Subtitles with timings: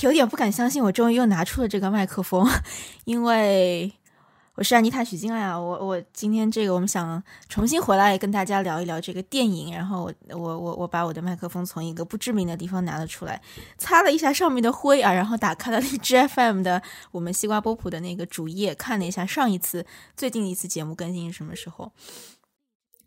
[0.00, 2.48] 有点不敢相信，我终于又拿出了这个麦克风，
[3.04, 3.92] 因为
[4.54, 5.58] 我是安妮塔许金爱啊。
[5.58, 13.40] 我我今天这个我们想重新回来跟大家聊一聊这个电影，然后我我我我把我的麦克风从一个不知名的地方拿了出来，
[13.78, 19.86] 擦了一下上面的灰啊，然后打开了荔枝 FM 的我们西瓜波普的那个主页，看了一下上一次
[20.16, 21.92] 最近一次节目更新是什么时候。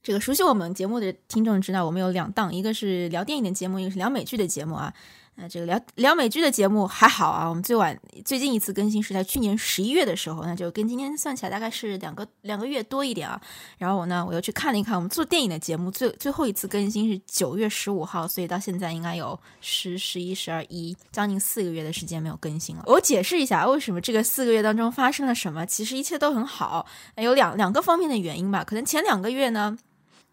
[0.01, 4.93] 这个熟悉我们节目的听众知道，我们有两档，一个是聊电影的节目，一个是聊美剧的节目啊。
[5.35, 13.41] 那这个聊聊美剧的节目还好啊，我们最晚最近一次更新是在去年十一月的时候，那就跟今天算起来大概是两个两个月多一点啊。
[13.79, 22.83] 然后我呢，我又去看了一看，我们做电影的节目最最后一次更新是九月十五号，所以到现在应该有十十一十二一将近四个月的时间没有更新了。
[22.85, 26.85] 我解释一下为什么这个四个月当中发生了什么，其实一切都很好，
[27.17, 28.63] 有两两个方面的原因吧。
[28.63, 29.75] 可能前两个月呢，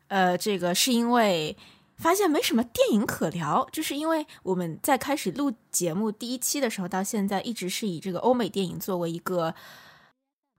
[0.09, 1.57] 呃，这个是因为。
[2.00, 9.54] 发现没什么电影可聊，就是因为我们在开始录节目第一期的时候，到现在一直是以这个欧美电影作为一个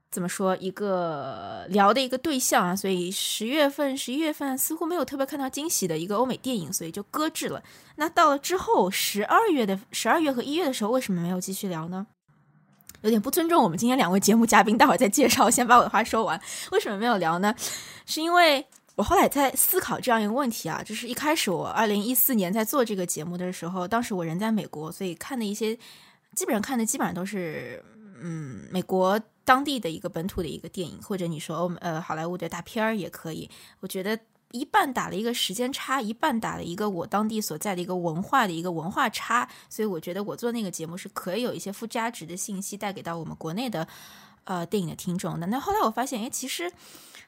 [0.08, 7.60] 怎么说一个聊的一个对象啊，所以十月份、十一月份似乎没有特别看到惊喜的一个欧美电影，所以就搁置了。
[7.96, 12.06] 那到了之后十二月的十二月和一月的时候，为什么没有继续聊呢？
[13.00, 16.40] 有点不尊重我们今天两位节目嘉宾，待会儿再介绍，先把我的话说完。
[16.70, 17.52] 为什么没有聊呢？
[18.06, 18.64] 是因为。
[18.94, 25.74] 我后来在思考这样一个问题啊，就是一开始我二零一四年在做这个节目的时候，当时我人在美国，所以看的一些
[26.34, 27.82] 基本上看的基本上都是
[28.20, 33.48] 嗯美国当地的一个本土的一个电影，或者你说呃好莱坞的大片儿也可以。
[33.80, 34.18] 我觉得
[34.50, 43.88] 一半打了一个时间差，一半打了一个我当地所在的一个文化的一个文化差，所以我觉得我做那个节目是可以有一些附加值的信息带给到我们国内的
[44.44, 45.46] 呃电影的听众的。
[45.46, 46.70] 那后来我发现，哎，其实。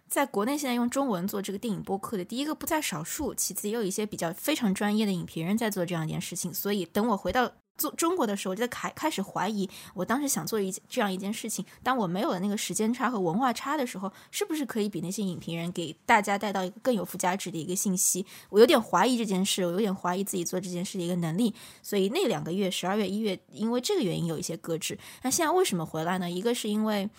[0.09, 6.55] 在国内现在用中文做这个电影播客的，第一个不在少数，其次也有一些比较非常专业的影评人在做这样一件事情。
[6.55, 18.25] 所以等我回到做中国的时候，我就开开始怀疑，我当时想做一这样一件事情，当我没有了那个时间差和文化差的时候，是不是可以比那些影评人给大家带到一个更有附加值的一个信息？
[18.51, 21.53] 我有点怀疑这件事，我有点怀疑自己做这件事的一个能力。
[21.83, 24.97] 所以那两个月，十二月、一月，因为这个原因有一些搁置。
[25.23, 26.31] 那现在为什么回来呢？
[26.31, 27.11] 一个是因为。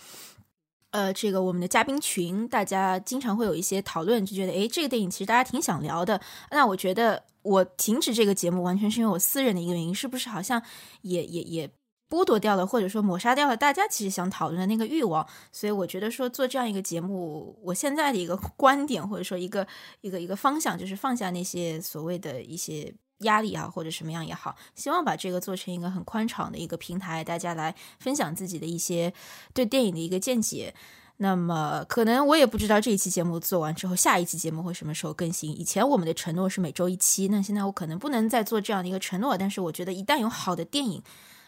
[0.96, 6.22] 呃，这个我们的嘉宾群，大家经常会有一些讨论，就觉得，诶，这个电影其实大家挺想聊的。
[6.52, 10.64] 那我觉得，我停止这个节目，完全是因为我私人的一个原因，是不是好像
[11.02, 11.70] 也也也
[12.10, 15.28] 剥夺掉了，或者说抹杀掉了大家其实想讨论的那个欲望？
[15.52, 19.68] 所以我觉得说做这样一个节目，我现在的一个观点，或者说一个
[20.00, 22.96] 一个一个方向，就是放下那些所谓的一些。
[23.26, 29.14] 压力啊，或者什么样也好，希望把这个做成一个很宽敞的一个平台，大家来分享自己的一些
[29.54, 30.74] 对电影的一个见解。
[31.18, 35.50] 那么，可能我也不知道这一期节目做完之后，下一期节目会什么时候更新。
[35.58, 39.38] 以前我们的承诺是每周一期，那现在我可能不能再做这样的一个承诺。
[39.38, 41.02] 但是，我觉得一旦有好的电影，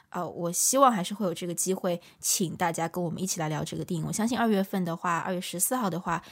[0.08, 4.08] 啊，我希望还是会有这个机会，请大家跟我们一起来聊这个电影。
[4.08, 6.24] 我相信二月份的话，二月十四号的话。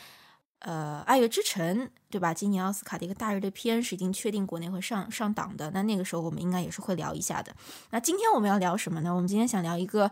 [0.65, 1.77] 呃，《爱乐之城》
[2.09, 2.33] 对吧？
[2.33, 5.69] 今年奥斯卡的一个大热的片是已经确定国内会上上档的。
[5.69, 7.55] 那那个时候我们应该也是会聊一下的。
[7.91, 9.13] 那今天我们要聊什么呢？
[9.13, 10.09] 我们今天想聊一个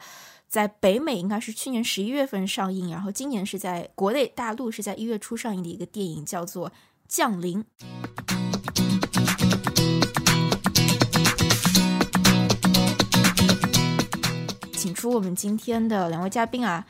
[0.47, 6.69] 在北美应该是去年十一月份上映，然后今年是在国内大陆是在一月初上映的一个电影，叫做
[7.07, 7.63] 《降临》。
[14.73, 16.85] 请出我们今天的两位嘉宾啊，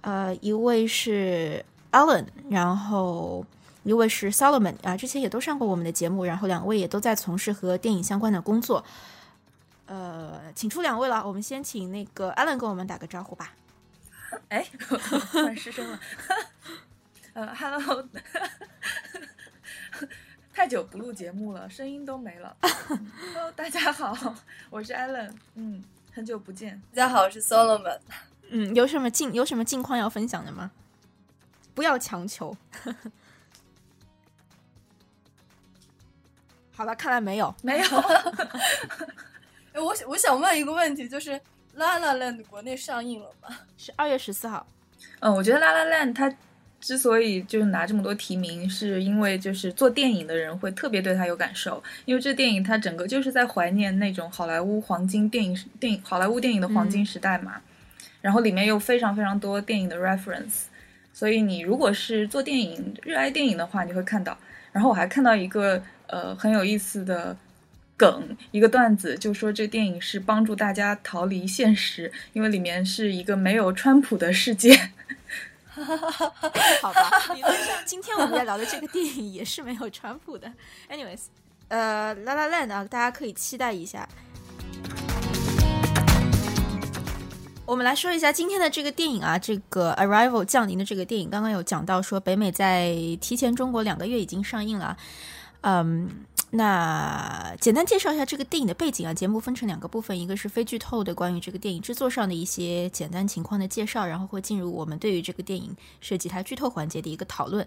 [0.00, 1.62] 呃，一位是。
[1.92, 3.46] Alan，然后
[3.84, 8.84] 一位是 Solomon 啊，之前也都上过我们的节目，然后两位也都在从事和电影相关的工作。
[9.86, 13.52] 呃，请出两位了，我们先请那个 Allen 跟我们打个招呼吧。
[14.48, 16.00] 哎，突然失声了。
[17.34, 18.08] 呃，Hello，
[20.54, 22.56] 太久不录节目了，声音都没了。
[22.62, 24.34] Hello，大家好，
[24.70, 26.80] 我是 Allen，嗯，很久不见。
[26.94, 27.98] 大家好，我是 Solomon。
[28.48, 30.70] 嗯，有什么近有什么近况要分享的吗？
[31.74, 32.56] 不要强求。
[36.74, 37.84] 好了，看来没有，没有。
[39.72, 41.30] 哎，我我想问一个问题，就是
[41.74, 43.48] 《La La Land》国内上映了吗？
[43.76, 44.66] 是二月十四号。
[45.20, 46.34] 嗯，我觉得《La La Land》它
[46.80, 57.60] 之所以就是拿这么多提名，是因为就是做电影的人会特别对它有感受，因为这电影它整个就是在怀念那种好莱坞黄金电影电影好莱坞电影的黄金时代嘛，
[58.20, 60.64] 然后里面有非常非常多电影的 reference。
[61.12, 64.36] 所以你如果是做电影、热爱电影的话，你会看到。
[64.72, 67.36] 然后我还看到一个呃很有意思的
[67.96, 74.74] 梗，一个段子，就说这电影是帮助大家逃离现实，因为里面是一个没有川普的世界。
[76.80, 80.50] 好吧，理论上今天我们要聊的这个电影也是没有川普的。
[80.90, 81.20] Anyways，
[81.68, 84.08] 呃，La La Land 啊，大家可以期待一下。
[87.72, 94.94] 我们来说一下今天的这个电影啊，这个《Arrival》降临的这个电影，刚刚有讲到说北美在提前中国两个月已经上映了。
[95.62, 96.10] 嗯，
[96.50, 99.14] 那简单介绍一下这个电影的背景啊。
[99.14, 107.66] 节目分成两个部分，一个是非剧透的关于这个电影制作上的一些简单情况的介绍，然后会进入我们对于这个电影涉及它剧透环节的一个讨论。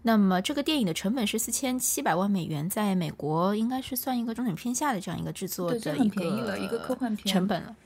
[0.00, 7.76] 那么这个电影的成本是四千七百万美元，在美国应该是算一个中等偏下的这样一个制作的一个一个科幻片成本了。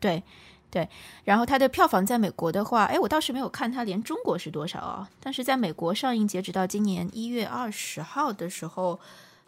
[0.00, 0.24] 对。
[0.70, 0.88] 对，
[1.24, 5.10] 然后它的票房在美国的话，哎，我倒是没有看它连中国是多少啊。
[5.18, 9.00] 但是在美国上映，截止到今年一月二十号的时候，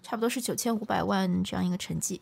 [0.03, 2.21] 差不多是九千五百万这样一个成绩。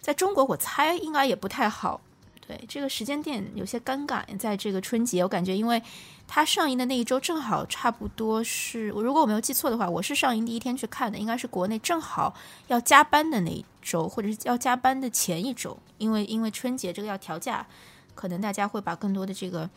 [0.00, 2.00] 在中国，我猜应该也不太好。
[2.46, 5.82] 对，这个时间点有些尴尬，在这个春节，我感觉因为
[6.26, 12.34] 它上映的那一周正好差不多是，如果我没有记错的话，我是上映第一天去看的，应该是国内正好
[12.68, 17.66] 要加班的那一周，或者是要加班的前一周，因为因为春节这个要调假。
[18.14, 19.68] 可能大家会把更多的这个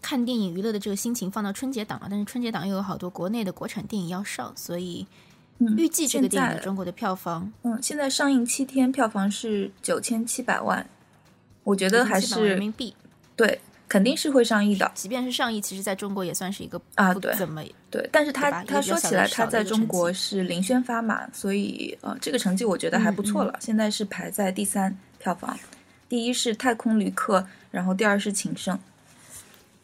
[0.00, 5.06] 看电影娱乐的这个心情放到春节档了，但是春节档又有好多国内的国产电影要上，所以
[5.76, 10.88] 预计这个电影在中国的票房，嗯，现在上映七天票房是九千七百万，
[11.64, 12.94] 我觉得还是人民币，
[13.34, 14.90] 对，肯定是会上亿的。
[14.94, 18.08] 即便是上亿，其实在中国也算是一个啊，对，怎么对？
[18.12, 23.58] 但是他他说起来，他在中国是零宣发嘛，所以呃，这个成绩我觉得还不错了。
[23.60, 25.58] 现在是排在第三票房。
[26.08, 28.78] 第一是太空旅客，然后第二是情圣。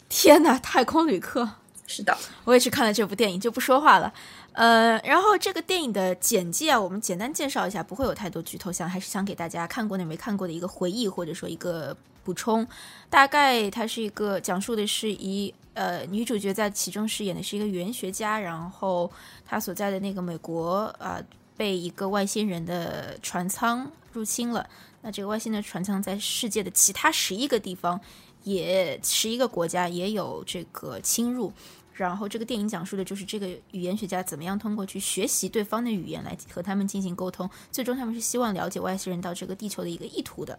[0.09, 1.49] 天哪，太空旅客
[1.87, 4.13] 是的，我也去看了这部电影，就不说话了。
[4.53, 12.67] 呃，然后这个电影的简介啊，我们简单介绍一下，不会有太多剧透，想还是想给大家看过的没看过的一个回忆，或者说一个补充。
[13.11, 19.11] 大概它是一个讲述的是一呃女主角在其中饰演的是一个语言学家，然后
[19.45, 21.21] 她所在的那个美国啊
[21.57, 24.65] 被一个外星人的船舱入侵了。
[25.05, 28.01] 那这个外星的船舱在世界的其他十一个地方，
[28.43, 31.53] 也十一个国家也有这个侵入。
[31.93, 37.49] 然后这个电影讲述的就是这个语言学家怎么样通过去学习对方的语言来和他们进行沟通。
[37.71, 40.59] 最终他们是希望了解外星人到这个地球的一个意图的。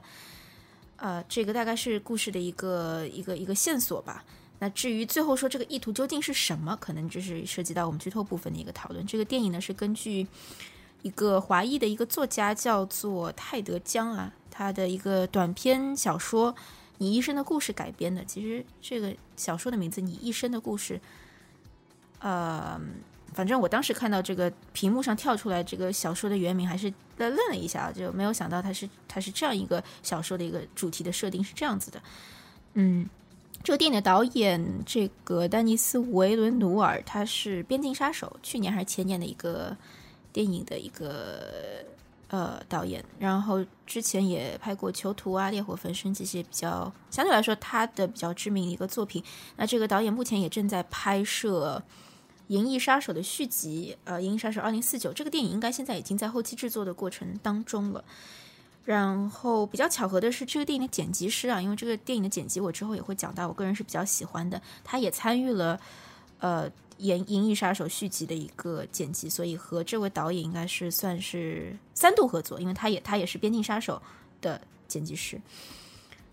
[0.97, 4.24] 呃，这个大概是故事的一个一个一个线索吧。
[4.59, 9.06] 那至于最后说这个意图究竟是什么，可能就是涉及到我们剧透部分的一个讨论。
[9.07, 10.27] 这个电影呢是根据。
[11.06, 16.52] 一个华裔的一个作家叫做泰德江啊，他的一个短篇小说
[16.98, 18.25] 《你一生的故事》改编的。
[18.25, 20.96] 其实这个小说的名字《你一生的故事》，
[22.22, 22.81] 呃，
[23.36, 32.02] 反正我当时看到这个屏幕上跳出来这个小说的原名，还是愣了一下，就没有想到它是它是这样一个小说的一个主题的设定是这样子的。
[32.74, 33.07] 嗯，
[33.62, 39.78] 这个电影的导演这个丹尼斯维伦努尔，他是《边境杀手》去年还是前年的一个。
[40.36, 41.40] 电影的一个
[42.28, 49.24] 呃导演，然后之前也拍过《囚徒》啊、《烈火焚身》这些比较相对来说他的比较知名的一个作品。
[49.56, 51.82] 那这个导演目前也正在拍摄
[52.48, 58.04] 《银翼杀手》的续集，呃，《银翼杀手二零四九》这个电影应该现在已经在后期制作的过程当中了。
[58.84, 65.80] 然后比较巧合的是，这个电影的剪辑师啊，因为这个电影的剪辑我之后也会讲到，我个人是比较喜欢的，他也参与了
[66.40, 66.70] 呃。
[66.97, 74.01] 《银银翼杀手》续集的一个剪辑，所以和这位导演应该是算是三度合作，因为他也他也是《边境杀手》
[74.44, 75.39] 的剪辑师。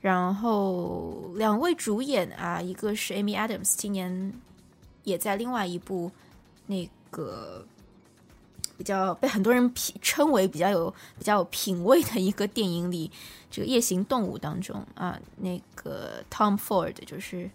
[0.01, 4.33] 然后两位主演啊，一个是 Amy Adams，今年
[5.05, 6.11] 也在另外一部
[6.67, 7.65] 那个
[8.77, 13.11] 比较被很多人评称为比较有比较有品味的一个电影里，
[13.51, 17.51] 这个《夜行动物》当中啊，那个 Tom Ford 就是。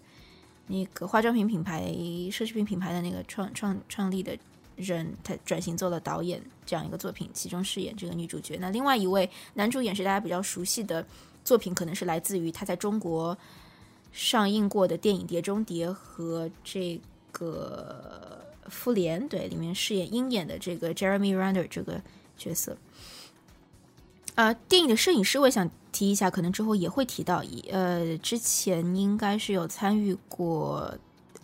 [0.68, 1.82] 那个化妆品品牌、
[2.30, 4.38] 奢侈品品牌的那个创创创立的
[4.76, 8.56] 人，他转型做了导演这样一个作品，其中饰演这个女主角。
[8.60, 11.04] 那另外一位男主演是大家比较熟悉的
[11.42, 13.36] 作品，可能是来自于他在中国
[14.12, 17.00] 上映过的电影《碟中谍》和这
[17.32, 22.00] 个《复联》对里面饰演鹰眼的这个 Jeremy Renner 这个
[22.36, 22.76] 角色。
[24.34, 27.42] 呃，电影的摄影师，我想提一下，可能之后也会提到。
[27.72, 30.96] 呃，之前应该是有参与过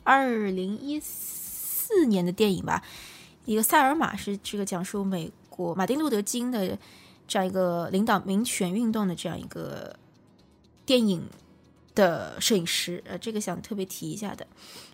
[0.04, 2.80] 二零一四年的电影吧，
[3.46, 6.78] 一个《塞尔玛》是这个讲述美国马丁路德金的
[7.26, 9.96] 这样一个领导民权运动的这样一个
[10.87, 11.26] 电影
[11.96, 13.02] 的摄影师。
[13.08, 14.46] 呃，这个想特别提一下的，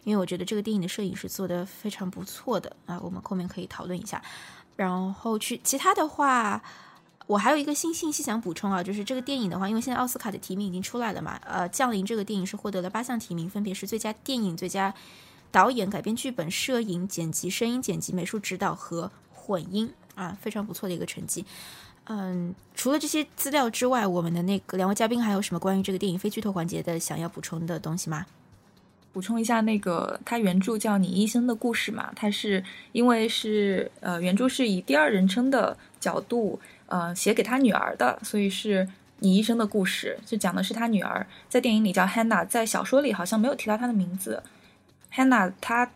[0.04, 4.22] 因为我觉得这个电影的摄影是做的非常不错的啊，我们后面可以讨论一下。
[4.76, 6.62] 然后去其他的话。
[7.30, 14.92] 我还有一个新信息想补充啊，就是这个电影的话，因为现在奥斯卡的提名已经出来了嘛，呃，降临这个电影是获得了八项提名，分别是最佳电影、最佳
[15.52, 21.44] 导演、改编剧本、摄影、剪辑、声音剪辑、美术指导和混音啊，非常不错的一个成绩。
[22.06, 28.26] 嗯，除了这些资料之外，我们的那个两位嘉宾还有什么关于这个电影非剧透环节的想要补充的东西吗？
[29.12, 36.58] 补充一下，那个他原著叫《你一生的故事》嘛，他是因为是呃原著是以第二人称的角度
[36.90, 38.86] 呃写给他女儿的，所以是
[39.20, 44.42] 你一生的故事，就讲的是他女儿在电影里叫 Hannah，在小说里好像没有提到她的名字。
[45.14, 45.90] Hannah，她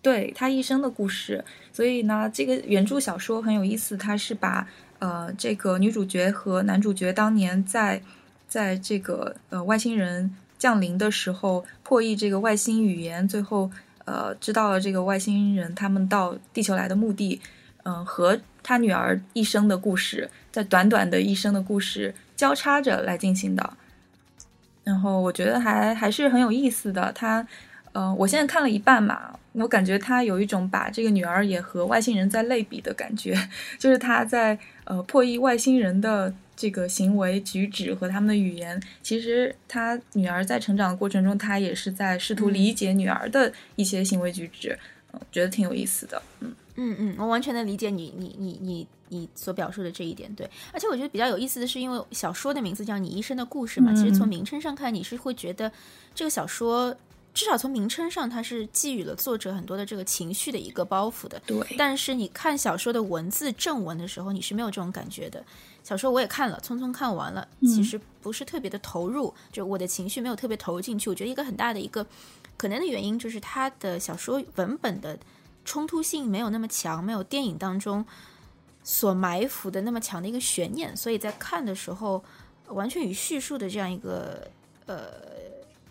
[0.00, 4.68] 对她一生的故事，所以呢，这个原著小说很有意思，它是把
[5.00, 8.00] 呃这个女主角和男主角当年在
[8.46, 10.36] 在这个呃外星人。
[10.58, 13.70] 降临的时候，破译这个外星语言，最后
[14.06, 17.38] 呃知道了这个外星人他们到地球来的目的，
[17.84, 23.72] 嗯，和他女儿一生的故事，在短短的一生的故事交叉着来进行的。
[24.82, 27.12] 然后我觉得还还是很有意思的。
[27.12, 27.46] 他，
[27.92, 33.38] 呃，我现在看了一半嘛，我感觉他有一种把这个女儿也和外星人在类比的感觉，
[33.78, 36.34] 就是他在呃破译外星人的。
[36.58, 44.78] 这个行为举止和他们的语言，其实他女儿在成长的过程中，他也是在试图理解女儿的一些行为举止，
[45.12, 55.70] 嗯，觉得挺有意思的，嗯嗯嗯，我完全能理解你你你你你所表述的这一点，对，而且我觉得比较有意思的是，因为小说的名字叫《你一生的故事》嘛，其实从名称上看，你是会觉得
[56.14, 56.96] 这个小说。
[57.34, 61.38] 至少从名称上，它是寄予了作者很多的这个情绪的一个包袱的。
[61.46, 61.58] 对。
[61.76, 65.44] 但是你看小说的文字正文的时候，你是没有这种感觉的。
[65.84, 71.10] 小说我也看了，匆匆看完了，其实不是特别的投入，就我的情绪没有特别投入进去。
[71.10, 72.06] 我觉得一个很大的一个
[72.56, 75.18] 可能的原因，就是它的小说文本的
[75.66, 78.06] 冲突性没有那么强，没有电影当中
[78.82, 82.24] 所埋伏的那么强的一个悬念，所以在看的时候，
[82.68, 84.48] 完全与叙述的这样一个
[84.86, 85.26] 呃。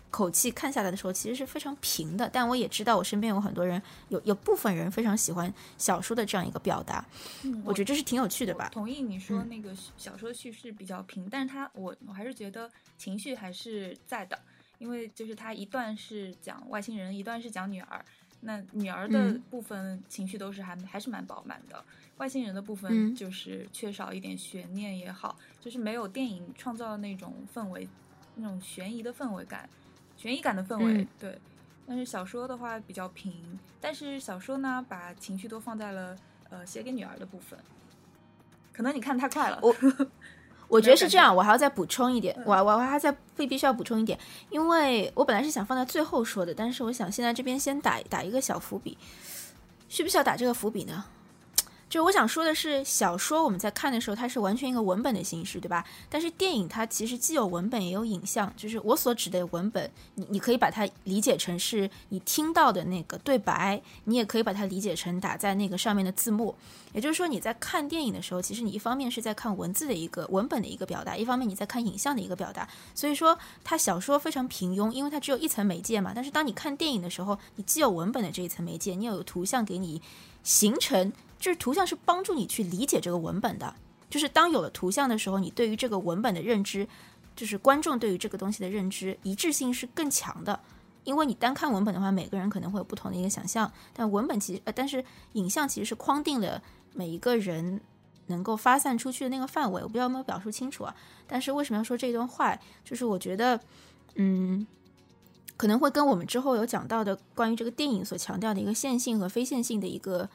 [0.08, 2.26] 口气看下来的时候，其实是非常平的。
[2.32, 7.04] 但我也知道，我身边有很多人，有有部分人非常喜欢小说的这样一个表达。
[7.42, 8.70] 嗯，我觉得这是挺有趣的吧。
[8.72, 14.38] 同意你说那个小说叙事比较平，但是他我我还是觉得情绪还是在的，
[14.78, 18.02] 因为就是他一段是讲外星人，一段是讲女儿。
[18.40, 21.84] 那女儿的部分情绪都是还还是蛮饱满的，
[22.18, 27.88] 外星人的部分就是缺少一点悬念也好，就是没有电影创造的那种氛围，
[28.34, 29.68] 那种悬疑的氛围感。
[30.18, 31.38] 悬疑感的氛围，对，
[31.86, 36.16] 但是小说的话比较平，但是小说呢，把情绪都放在了
[36.48, 37.58] 呃写给女儿的部分，
[38.72, 39.70] 可能你看太快了，我
[40.68, 44.18] 我觉得是这样，我还要再补充一点，我我我还再必必须要补充一点，
[44.50, 48.98] 因为我本来是想放在最后说的，但是我想现在这边先打打一个小伏笔，
[49.88, 51.04] 需不需要打这个伏笔呢？
[51.88, 55.84] 就我想说的是，小说我们在看的时候，它是完全一个文本的形式，对吧？
[56.10, 66.54] 但是电影它其实既有文本也有影像，就是我所指的文本，你你可以把它理解成是你听到的那个对白，你也可以把它理解成打在那个上面的字幕。
[66.92, 72.68] 也就是说，你在看电影的时候，其实你一方面是在看文字的一个文本的一个表达，一方面你在看影像的一个表达。
[72.94, 76.12] 所以说，它小说非常平庸，因为它只有一层媒介嘛。
[76.14, 80.00] 但是当你看电影的时候，你既有文本的这一层媒介，你又有图像给你
[80.46, 81.12] 形成。
[81.38, 83.72] 就是图像是帮助你去理解这个文本的，
[84.08, 86.88] 就是当有了图像的时候，你对于这个文本的认知，
[87.36, 90.58] 就是观众对于这个东西的认知一致性是更强的。
[91.04, 96.60] 因为你单看文本的话，每个人可能会有不同的一个想象，但文本其实呃，但是影像其实是框定了
[96.94, 97.80] 每一个人
[98.28, 99.82] 能够发散出去的那个范围。
[99.82, 100.96] 我不知道有没有表述清楚啊？
[101.26, 102.58] 但是为什么要说这段话？
[102.82, 103.60] 就是我觉得，
[104.14, 104.66] 嗯，
[105.56, 110.28] 可能会跟我们之后有讲到的关于这个电影所强调的一个线性和非线性的一个。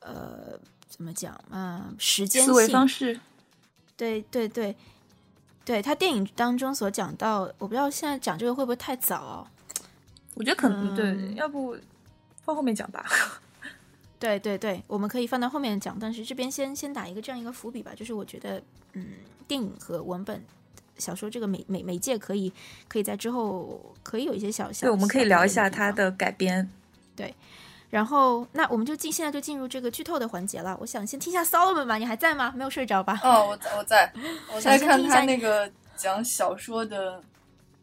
[0.00, 0.56] 呃，
[0.88, 1.92] 怎么讲啊？
[1.98, 3.18] 时间思维方式，
[3.96, 4.76] 对对对，
[5.64, 9.44] 对他电影当中所讲到，我不知道现在讲这个会不会太早？
[10.36, 11.76] 我觉得可能对，要不
[12.44, 13.04] 放后面讲吧。
[14.20, 17.92] 对对对，我们可以放到后面讲，但是这边先先打一个这样一个伏笔吧。
[17.96, 18.62] 就是我觉得，
[18.92, 19.14] 嗯，
[19.48, 20.40] 电影和文本
[20.98, 22.52] 小说这个媒媒媒介可以
[22.88, 26.68] 可以在之后可以有一些小小，对，我们可以聊一下它的改编，
[27.16, 27.34] 对。
[27.90, 30.76] 然后，那我们就进，现在就进入这个剧透的环节了。
[30.78, 32.52] 我想先听一下 Solomon 吧，你还在吗？
[32.54, 33.18] 没有睡着吧？
[33.24, 34.12] 哦，我我在，
[34.54, 37.22] 我在 看他那个讲小说的。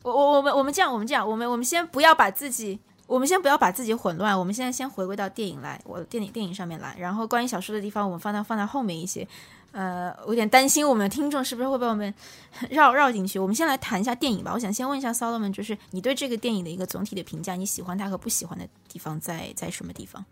[0.04, 4.38] 我我我们我们这样，我们这样，我们我们先不要把自己，我们先不要把自己混乱。
[4.38, 6.96] 我们现在先回归到电影来，我电影电影上面来。
[7.00, 9.28] 然后关于小说的地方，我们放到放到后面一些。
[9.76, 12.14] 呃，我有点担心我们的听众是不是会被我们
[12.72, 13.38] 绕绕进去。
[13.38, 14.54] 我们先来谈一下电影吧。
[14.54, 20.24] 我想先问一下 Solomon，就是你对这个电影的一个总体的评价，你喜欢它和不喜欢的地方在在什么地方？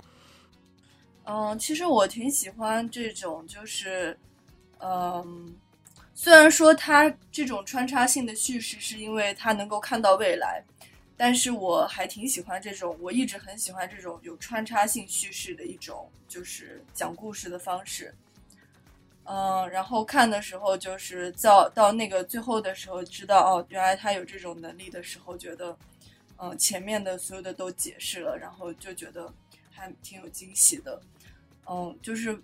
[1.26, 4.18] 嗯，其实我挺喜欢这种，就是，
[4.80, 5.54] 嗯，
[6.16, 10.64] 虽然说它这种穿插性的叙事是因为它能够看到未来，
[11.18, 18.16] 但是我还挺喜欢这种，我一直很喜欢这种有穿插性叙事的一种，就是讲故事的方式。
[19.26, 25.78] 嗯，然后看的时候就是到到那个最后的时候，知道哦，原来他有这种能力的时候，觉得
[26.38, 29.34] 嗯前面的所有的都解释了，然后就觉得
[29.72, 31.02] 还挺有惊喜的。
[31.66, 32.38] 嗯，就是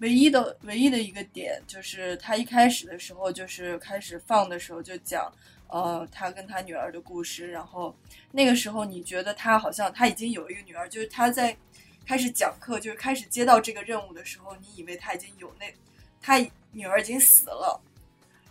[0.00, 5.32] 唯一的唯一的一个点，就是他一开始的时候，就是开始放的时候就讲，
[5.68, 7.52] 呃，他跟他女儿的故事。
[7.52, 7.94] 然后
[8.32, 11.56] 那个时候你觉得他好像他已经有一个女儿，就是他在
[12.04, 15.72] 开始讲课，就是开始接到这个任务的时候，你以为他已经有那
[16.20, 16.38] 他
[16.72, 17.80] 女儿已经死了，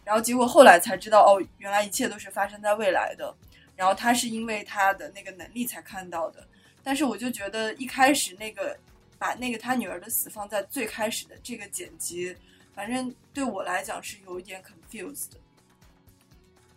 [0.03, 3.33] 然后结果后来才知道，哦，原来一切都是发生在未来的。
[3.75, 6.45] 然后他是因为他的那个能力才看到的。
[6.83, 8.77] 但是我就觉得一开始那个。
[9.21, 12.33] 把那个他女儿的死放在最开始的这个剪辑，
[12.73, 15.37] 反正对我来讲是有一点 confused 的。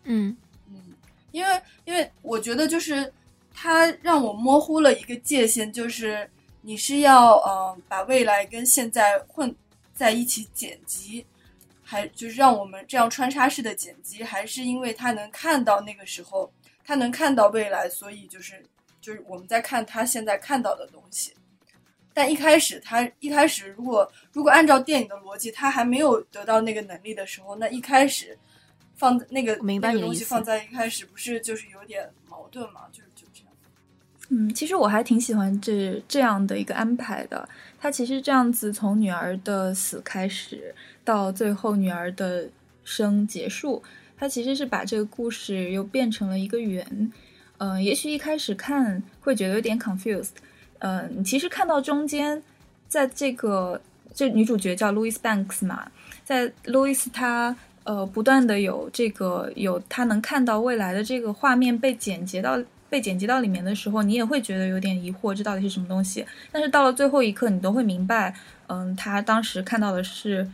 [0.03, 0.37] 嗯
[0.69, 0.93] 嗯，
[1.31, 3.13] 因为因为我觉得就是
[3.55, 6.29] 他让我模糊了一个界限，就是
[6.63, 9.55] 你是要嗯把未来跟现在混
[9.95, 11.25] 在一起剪辑，
[11.83, 16.53] 还就是让我们这样穿插式的剪辑，还是因为他能看到那个时候
[16.85, 18.63] 他能看到未来，所以就是
[19.01, 21.33] 就是我们在看他现在看到的东西。
[22.15, 28.39] 但一开始，他一开始如果如果按照电影的逻辑，他还没有得到那个能力的时候，那一开始
[28.97, 32.83] 放那个明白东西放在一开始，不是就是有点矛盾嘛？
[32.93, 33.53] 就是就这样。
[34.29, 37.49] 嗯，其实我还挺喜欢这这样的一个安排的。
[37.83, 40.73] 他其实这样子从女儿的死开始，
[41.03, 42.49] 到最后女儿的
[42.85, 43.83] 生结束，
[44.17, 47.11] 他其实是把这个故事又变成了一个圆。
[47.59, 50.31] 嗯，也许一开始看会觉得有点 confused。
[50.79, 52.41] 嗯，你其实看到中间，
[52.87, 53.81] 在这个
[54.15, 55.91] 这女主角叫 Louis Banks 嘛，
[56.25, 62.63] 在 Louis 他呃不断的有这个有他能看到未来的这个画面被剪辑到
[62.93, 66.23] 被剪辑到里面的时候，你也会觉得有点疑惑，这到底是什么东西？
[66.53, 68.35] 但是到了最后一刻，你都会明白，
[68.67, 70.47] 嗯，他当时看到的是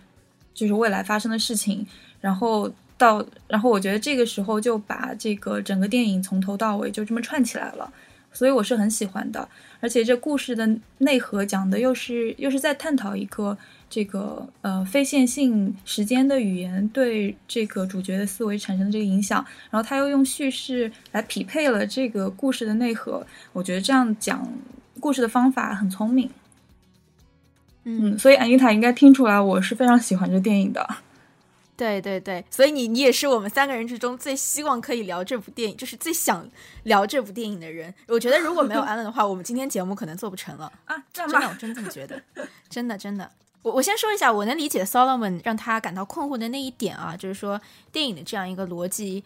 [0.54, 1.84] 就是未来发生的事情，
[2.20, 7.92] 然后到然后我觉得这个时候就把这个整个电影从头到尾就这么串起来了。
[8.30, 9.48] 所以我是很喜欢的，
[9.80, 10.64] 而且这故事的
[10.98, 13.58] 内核讲的又是又是在探讨一个
[13.90, 24.46] 这个呃非线性时间的语言对这个主角的思维产生的这个影响，然后他又用叙事来匹配了这个故事的内核，我觉得这样讲
[25.00, 26.30] 故事的方法很聪明。
[27.84, 30.86] 嗯，所以安妮塔应该听出来我是非常喜欢这电影的。
[31.74, 36.44] 对对对，所以你你也是我们三个人之中最希望可以聊这部电影，就是最想
[36.82, 37.94] 聊这部电影的人。
[38.08, 40.96] 我觉得如果没有安乐的话，我们今天节目可能做不成了 啊！
[41.12, 42.20] 真的，我真这么觉得，
[42.68, 43.30] 真的真的。
[43.62, 49.24] 我我先说一下，我能理解 Solomon 让他感到困惑的那一点啊，就是说电影的这样一个逻辑。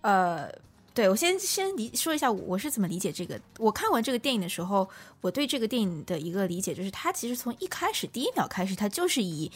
[0.00, 0.50] 呃，
[0.94, 3.40] 对我先先理说一下我是怎么理解这个。
[3.58, 4.88] 我看完这个电影的时候，
[5.20, 9.50] 我对这个电影的一个理解就是，它其实从一开始第一秒开始，它就是以。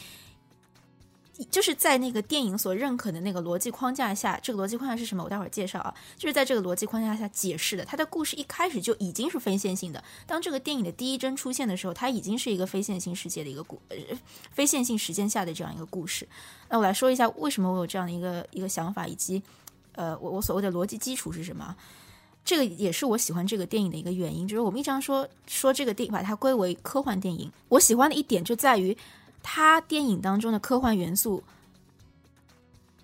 [1.49, 5.23] 就是在那个电影所认可的那个逻辑框架下，这个逻辑框架是什么？
[5.23, 5.91] 我待会儿介绍啊。
[6.15, 10.03] 就是在这个逻辑框架下解释的，它的故事一开始就已经是非线性的。
[10.27, 13.97] 当这个电影的第一帧出现的时候，它已经是一个非线性世界的一个故，呃，
[14.51, 16.27] 非线性时间下的这样一个故事。
[16.69, 19.41] 那我来说一下为什么我有这样的一个一个想法，以及
[19.93, 21.75] 呃，我我所谓的逻辑基础是什么？
[22.45, 28.95] 这个也是我喜欢这个电影的一个原因，就是我们一常说说这个电影把它归为科幻电影，我喜欢的一点就在于。
[29.43, 31.43] 它电影当中的科幻元素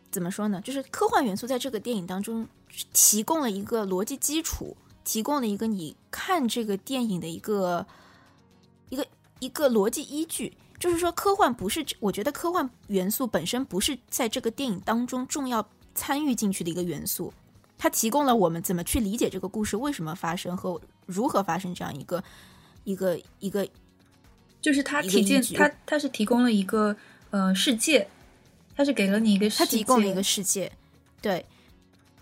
[0.10, 0.60] 怎么说呢？
[0.62, 2.48] 就是科幻元素在这个电影当中
[2.94, 7.86] 提供了一个逻辑基础，提供了一个你看这个电影的一个
[8.90, 9.06] 一个
[9.40, 10.58] 一个逻辑依据。
[10.80, 17.34] 就是说，科幻不是，我觉得科幻元素本身不是在这个电影当中重要参与进去的一个元素，
[17.78, 22.24] 它提供了我们怎么去理解这个故事为什么发生和如何发生这样一个
[22.86, 23.68] 一个一个。
[24.62, 26.96] 就是它提建，它它是提供了一个
[27.32, 28.08] 呃世界，
[28.76, 30.72] 它是给了你一个，它提供了一个世界，
[31.22, 31.46] 对，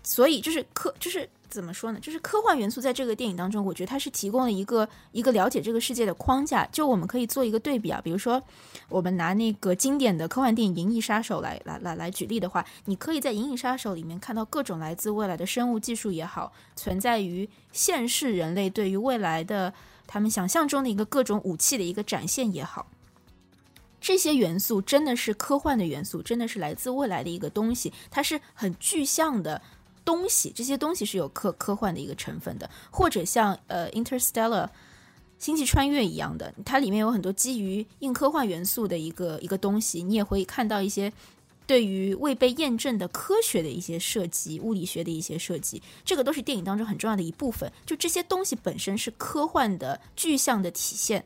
[0.02, 1.98] 所以就是科就是怎么说呢？
[1.98, 6.64] 就是科幻元素在这个电影当中，我觉得它是提供了一个一个了解这个世界的框架。
[6.70, 8.40] 就我们可以做一个对比啊，比如说
[8.88, 19.74] 我们拿那个经典的科幻电影《银翼杀手》来来来来举例的话，你可以在《银翼杀手》里面看到各种来自未来的生物技术也好，存在于现世人类对于未来的。
[20.08, 22.90] 他们想象中的一个各种武器的一个展现也好，
[24.00, 29.62] 这些元素真的是科幻的元素，真的是来自未来的一个东西，它是很具象的
[30.04, 30.50] 东西。
[30.52, 34.66] 这些东西是有科科幻的一个成分的，或者像呃《Interstellar》
[35.38, 41.12] 星际穿越一样的，它里面有很多基于硬科幻元素的一个一个东西，你也会看到一些。
[41.68, 47.70] 对于未被验证的科学的一些设计，物理学的一些设计，这个都是电影当中很重要的一部分。
[47.84, 51.22] 就这些东西本身是科幻的具象的体现，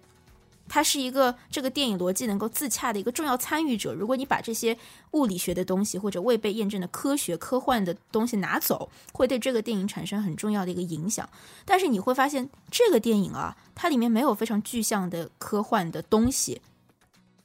[0.68, 3.94] 它是一个这个电影逻辑能够自洽的一个重要参与者。
[3.94, 4.76] 如果你把这些
[5.12, 11.28] 物理学的东西或者未被验证的科学科幻的东西拿走，会对这个电影产生很重要的一个影响。
[11.64, 16.60] 但是你会发现，这个电影啊，它里面没有非常具象的科幻的东西。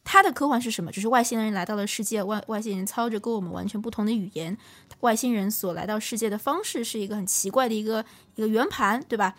[0.09, 0.89] 它的科幻是什么？
[0.89, 4.57] 就是外星人来到了世界，外外星人操着跟我们完全不同的语言，
[5.01, 9.35] 外星人所来到世界的方式是一个很奇怪的一个一个圆盘，对吧？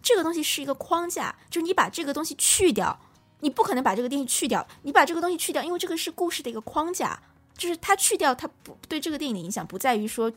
[0.00, 2.96] 这个东西是一个框架，就是你把这个东西去掉，
[3.40, 7.20] 你不可能把这个东西去掉，你把这个东西去掉，因为这个是故事的一个框架，
[7.58, 10.32] 就是它去掉，它不对这个电影的影响不在于说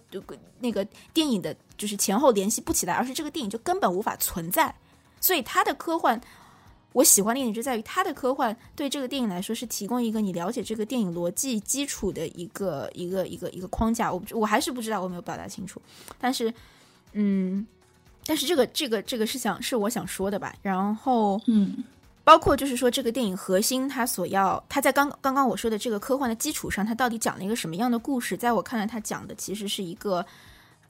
[0.62, 4.74] 那个电影的就是前后联系不起来，而是这个电影就根本无法存在，
[5.22, 6.20] 所以它的科幻。
[6.98, 14.12] 我喜欢的一点就在于它的科幻对这个电影来说是提供一个你了解这个电影逻辑基础的一个一个一个一个框架。
[14.12, 15.80] 我我还是不知道我没有表达清楚，
[16.18, 16.52] 但是
[17.14, 17.68] 嗯，
[18.26, 20.56] 但是这个这个这个是想是我想说的吧。
[20.64, 21.84] 然后嗯，
[22.24, 28.36] 包括就是说这个电影核心它所要它在刚刚刚我说的这个科幻的基础上，它到底讲了一个什么样的故事？
[28.36, 30.26] 在我看来，它讲的其实是一个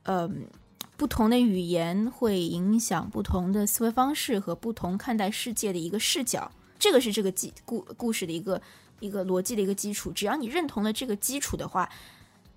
[0.03, 0.47] 嗯。
[0.97, 8.59] 不同的语言会影响不同的思维方式和不同看待世界的一个视角，这个是这个基故故事的一个
[8.99, 10.11] 一个逻辑的一个基础。
[10.11, 11.87] 只要你认同了这个基础的话，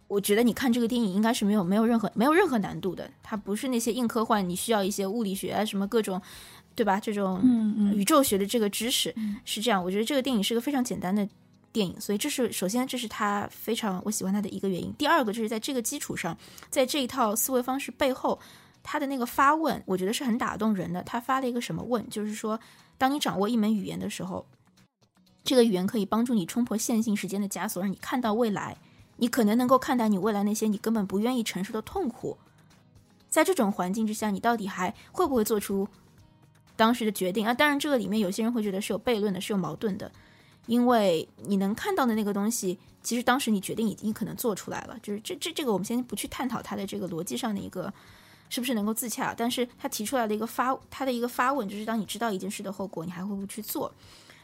[0.09, 3.11] 我觉得你看这个电影应该是没有没有任何没有任何难度的。
[3.23, 6.21] 它不是那些硬科幻，你需要一些物理学啊什么各种，
[6.75, 6.99] 对吧？
[6.99, 7.43] 这种
[7.95, 9.85] 宇宙学的这个知识是这样。
[9.85, 11.29] 我觉得这个电影是个非常简单的。
[11.73, 14.93] 电影，所以这是首先，这是他非常我喜欢他的一个原因。
[14.99, 16.37] 第二个就是在这个基础上，
[16.69, 18.39] 在这一套思维方式背后，
[18.83, 21.03] 他的那个发问，我觉得是很打动人的。
[21.03, 22.09] 他发了一个什么问？
[22.11, 22.59] 就是说，
[22.99, 24.45] 当你掌握一门语言的时候，
[25.45, 28.77] 这个语言可以帮助你冲破线性时间的枷锁，让你看到未来。
[29.17, 32.39] 你可能能够看待你未来那些你根本不愿意承受的痛苦。
[33.29, 35.87] 在这种环境之下，你到底还会不会做出
[36.75, 37.55] 当时的决定啊？
[37.55, 40.11] 当然，这个里面有些人会觉得是有悖论的，是有矛盾的。
[40.67, 44.97] 因为你能看到的那个东西，其实当时你决定已经可能做出来了。
[45.03, 47.93] 就是这这这个，我们先不去探讨它的这个逻辑上的一个
[48.49, 49.35] 是不是能够自洽。
[49.37, 53.93] 但是他提出来的一个发，他的一个发问，就是当你知道一件事的后果，你还会不会去做？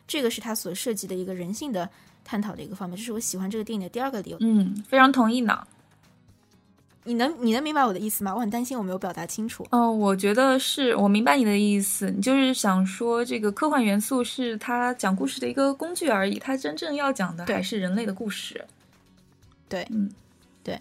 [0.09, 1.89] 这个是他所涉及的一个人性的
[2.25, 2.97] 探讨的一个方面。
[2.97, 4.37] 这是我喜欢这个电影的第二个理由。
[4.41, 5.67] 嗯，非常同意呢。
[7.07, 8.35] 你能你能明白我的意思吗？
[8.35, 9.67] 我很担心我没有表达清楚。
[9.71, 12.11] 嗯，我觉得是我明白你的意思。
[12.11, 18.65] 你就是想说，这个科幻元素是他讲故事的一个工具而已，他真正要讲的还是人类的故事。
[19.69, 20.11] 对，嗯，
[20.63, 20.79] 对。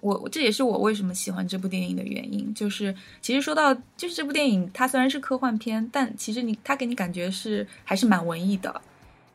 [0.00, 2.54] 我这也是我为什么喜欢这部电影的原因。
[2.54, 8.80] 就是其实说到，就是这部电影它虽然是科幻片，但其实你它给你感觉是还是蛮文艺的。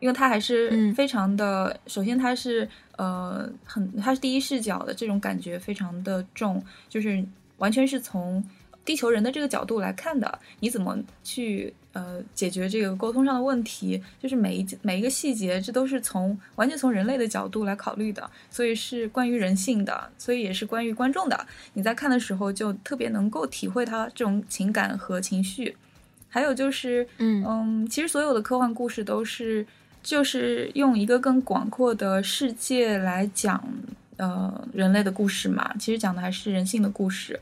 [0.02, 7.24] 因为它还是非常的，首先它是呃很，它是第一视角的这种感觉非常的重，就是
[7.60, 8.44] 完全是从
[8.84, 10.40] 地球人的这个角度来看的。
[10.60, 14.02] 你怎么去呃解决这个沟通上的问题？
[14.20, 21.46] 就是每一每一个细节，这都是从完全从人类的角度来考虑的，所以是关于人性的，所以也是关于观众的。
[21.74, 25.78] 你在看的时候就特别能够体会他这种情感和情绪。
[26.28, 29.64] 还有就是，嗯嗯，其实所有的科幻故事都是。
[30.04, 33.64] 就是用一个更广阔的世界来讲，
[34.18, 35.74] 呃，人类的故事嘛。
[35.80, 37.40] 其实讲的还是人性的故事，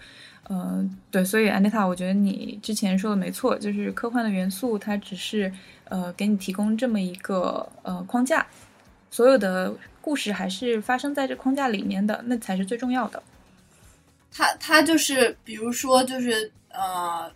[0.49, 1.23] 嗯，对。
[1.23, 5.51] 所以安妮塔，我觉得你之前说的没错，就是科幻的元素，它只是
[5.85, 8.45] 呃给你提供这么一个呃框架，
[9.09, 13.23] 所有的故事还是发生在这框架里面的，那才是最重要的。
[14.31, 17.31] 它它就是，比如说，就是呃，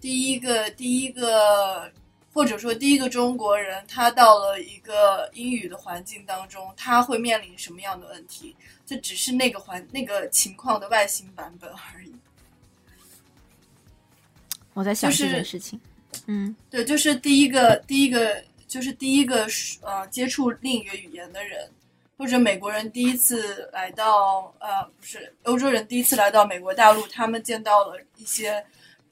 [0.00, 1.90] 第一个第一个。
[2.32, 8.54] 或者说，第一个中国人他到了一个英语的环境当中，他会面临什么样的问题？
[8.86, 12.14] 这只是那个环那个情况的外形版本而已。
[14.74, 15.80] 我在想这件事情。
[16.26, 19.48] 嗯，对，就是第一个第一个就是第一个
[19.80, 21.68] 呃接触另一个语言的人，
[22.16, 28.64] 或者美国人第一次来到呃不是欧洲人第一次来到美国大陆，他们见到了一些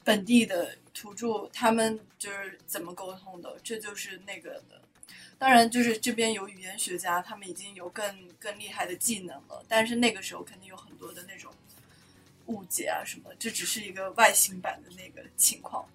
[0.05, 0.69] 本地的。
[0.99, 3.57] 土著他们就是怎么沟通的？
[3.63, 4.83] 这就是那个的。
[5.39, 9.63] 当然，就是这边有语言学家，他们已经有更更厉害的技能了。
[9.69, 11.53] 但是那个时候肯定有很多的那种
[12.47, 13.31] 误解啊什么。
[13.39, 15.87] 这只是一个外星版的那个情况。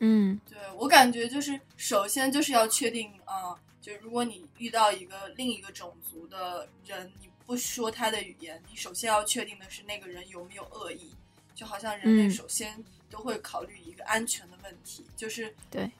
[0.00, 11.14] 嗯，对我感觉就是首先就是要确定啊，就如果你遇到一个另一个种族的人，你不说他的语言，你首先要确定的是那个人有没有恶意。
[11.54, 12.82] 就好像人类首先。
[13.10, 15.90] 都会考虑一个安全的问题，就是对，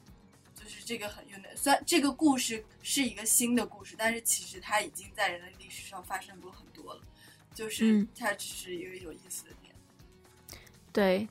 [0.55, 1.55] 就是这个很有点。
[1.57, 7.03] 虽然这个故事是一个新的故事，但是其实它已经在人类历史上发生过很多了。
[7.53, 9.75] 就是它只是一个有意思的点。
[10.92, 11.29] 对，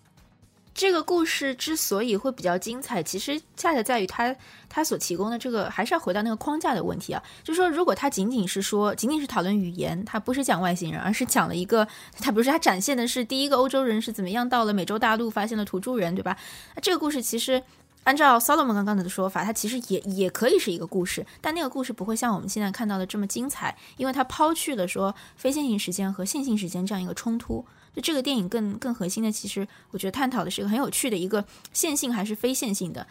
[0.79, 4.33] 这个故事之所以会比较精彩，其实恰恰在于它
[4.69, 7.21] 它所提供的这个，还是要回到那个框架的问题啊。
[7.43, 11.85] 就是说，如果它仅仅是说，仅仅是讨论语言，它不是讲外星人，而是讲了一个，
[12.21, 16.37] 它不是它展现的是第一个欧洲人是怎么样到了美洲大陆发现了土著人，对吧？
[16.73, 17.61] 那这个故事其实
[18.05, 27.65] 按照 Solomon 刚刚的说法，它其实也也可以是一个故事，但那个故事不会像我们现在看到的这么精彩，因为它抛去了说非线性时间和线性时间这样一个冲突。
[27.95, 33.05] 就这个电影更更核心的，其实我觉得探讨的是一个很有趣的一个线性还是非线性的。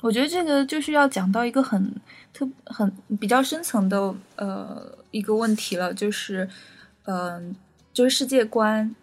[0.00, 1.94] 我觉得这个就是要讲到一个很
[2.32, 6.48] 特很比较深层的呃一个问题了，就是
[7.04, 7.54] 嗯，
[7.92, 8.94] 就是世界观，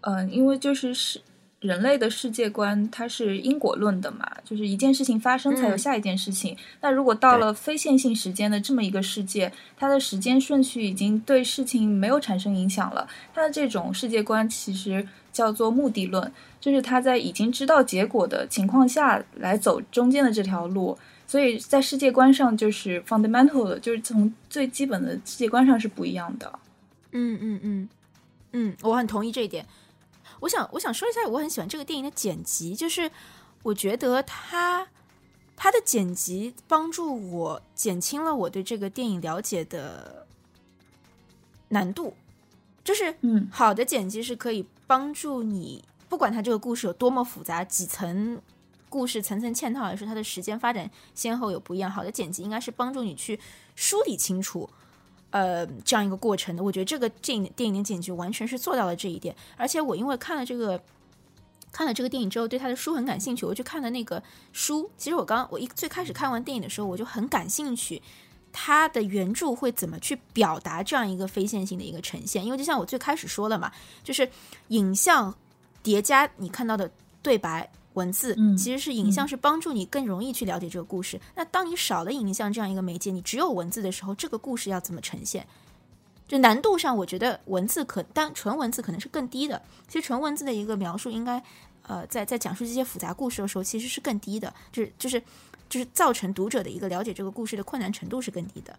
[0.00, 1.20] 嗯，因为就是是。
[1.60, 6.56] 人类的世界观它是因果论的嘛，就是一件事情发生才有下一件事情。
[6.82, 13.08] 那如果到了非线性时间的这么一个世界，它的时间顺序已经对事情没有产生影响了。
[13.34, 20.96] 它的这种世界观其实叫做目的论，就是他在已经知道结果的情况下来走中间的这条路。
[21.26, 26.52] 所以在世界观上就是 fundamental 的，就是从最基本的世界观上是不一样的。
[27.10, 27.88] 嗯嗯嗯
[28.52, 29.66] 嗯，我很同意这一点。
[30.40, 33.10] 我想，我想说一下，我很喜欢这个电影的剪辑，就是
[33.62, 34.88] 我觉得它
[35.56, 40.26] 它的剪辑帮助我减轻了我对这个电影了解的
[41.68, 42.14] 难度。
[42.84, 48.40] 就是，嗯，好的剪辑是可以帮助你，不管它这个故事有多么复杂，几层
[48.88, 51.90] 故事层层嵌套来说，它的时间发展先后有不一样。
[51.90, 53.40] 好的剪辑应该是帮助你去
[53.74, 54.70] 梳理清楚。
[55.30, 59.34] 呃，这样一个过程的，我觉得这个电影电影的剪辑完全是做到了这一点。
[59.56, 60.80] 而且我因为看了这个
[61.72, 64.90] 看了这个电影之后，对他的书很感兴趣，我去看了那个书。
[64.96, 68.00] 其实我刚我一最开始看完电影的时候，我就很感兴趣，
[68.52, 72.44] 他的原著会怎么去表达这样一个非线性的一个呈现。
[72.44, 73.70] 因为就像我最开始说了嘛，
[74.02, 74.26] 就是
[74.68, 75.34] 影像
[75.82, 77.70] 叠加你看到的对白。
[77.96, 81.18] 文字其实是影像，是帮助你更容易去了解这个故事。
[81.34, 85.46] 那当你少了影像这样一个媒介，你只有文字的时候，这个故事要怎么呈现？
[86.28, 89.62] 就难度上，我觉得文字可单纯文字可能是更低的。
[89.88, 91.42] 其实纯文字的一个描述，应该
[91.82, 95.22] 呃，在在讲述这些复杂故事的时候，其实是更低的，就是就是
[95.70, 98.78] 就是造成读者的一个了解这个故事的困难程度是更低的。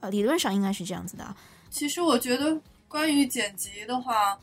[0.00, 1.36] 呃，理论上应该是这样子的。
[1.70, 4.36] 其实我觉得关于剪辑的话。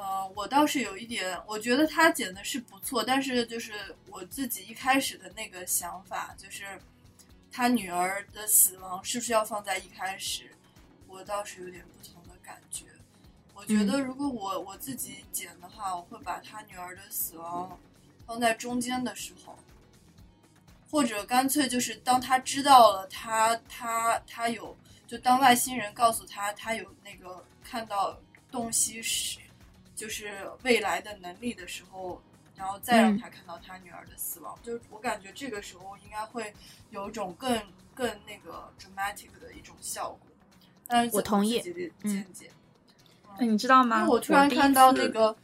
[0.00, 6.80] 呃，我倒是有一点，我觉得他剪的是不错，但是就是我自己一开始的那个想法，就是
[7.52, 10.50] 他女儿的死亡是不是要放在一开始？
[11.06, 12.86] 我倒是有点不同的感觉。
[13.52, 17.78] 我觉得如果我我自己剪的话，我会把他女儿的死亡
[18.26, 19.54] 放在中间的时候，
[20.90, 24.74] 或者干脆就是当他知道了他他他有，
[25.06, 28.18] 就当外星人告诉他他有那个看到
[28.50, 29.38] 洞悉时。
[30.00, 32.22] 就是未来的能力的时候，
[32.56, 36.54] 然后再让他看到他女儿的死亡，就是我感觉这个时候应该会
[36.88, 37.62] 有一种更
[37.94, 40.20] 更那个 dramatic 的一种效果。
[40.86, 42.50] 但是我同意，见解。
[43.38, 43.98] 嗯，你知道吗？
[44.00, 45.36] 因为我突然看到那个，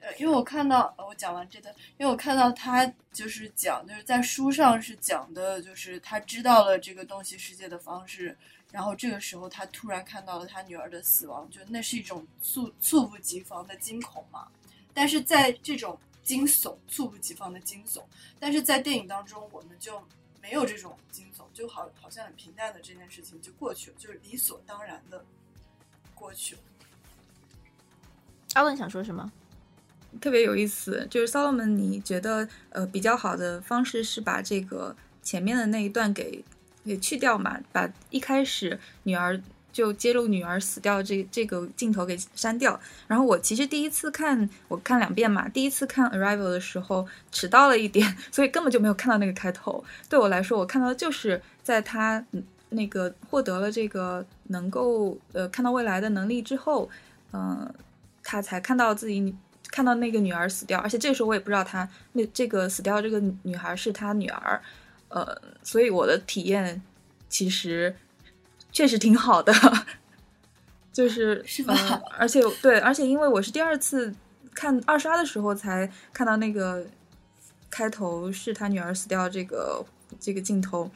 [0.00, 8.36] 呃，因为我看到我讲完这段，因为我看到他就是讲，就是在书上是讲的，就是他知道了这个东西世界的方式。
[8.72, 14.46] 然后这个时候，他突然看到了他女儿的死亡，就那是一种猝猝不及防的惊恐嘛。
[14.94, 18.02] 但是在这种惊悚、猝不及防的惊悚，
[18.38, 20.00] 但是在电影当中，我们就
[20.40, 25.24] 没有这种惊悚，就好好像很平淡的这件事情就过去了，就是理所当然的
[26.14, 26.60] 过去了。
[28.54, 29.32] 阿文想说什么？
[30.20, 36.44] 特别有意思，就是 Solomon，你觉得呃比较好的方式是把这个前面的那一段给。
[36.84, 39.40] 给去掉嘛，把一开始女儿
[39.72, 42.78] 就揭露女儿死掉这这个镜头给删掉。
[43.06, 45.48] 然后我其实第一次看，我看两遍嘛。
[45.48, 49.84] 第一次看《Arrival》的时候迟到了一点， 所以根本就没有看到那个开头。
[50.08, 52.24] 对我来说，我看到的就是在他
[52.70, 56.90] 那个获得了这个能够呃看到未来的能力之后，
[57.32, 57.72] 嗯，
[58.24, 59.32] 他才看到自己
[59.70, 60.80] 看到那个女儿死掉。
[60.80, 64.60] 而且这时候我也不知道他那这个死掉这个女孩是他女儿。
[65.10, 66.80] 呃，所以我的体验
[67.28, 67.94] 其实
[68.72, 69.52] 确实挺好的，
[70.92, 71.74] 就是是吧？
[72.16, 74.14] 而且对，而且因为我是第二次
[74.54, 76.86] 看二刷的时候才看到那个
[77.68, 79.84] 开头是他女儿死掉这个
[80.20, 80.88] 这个镜头，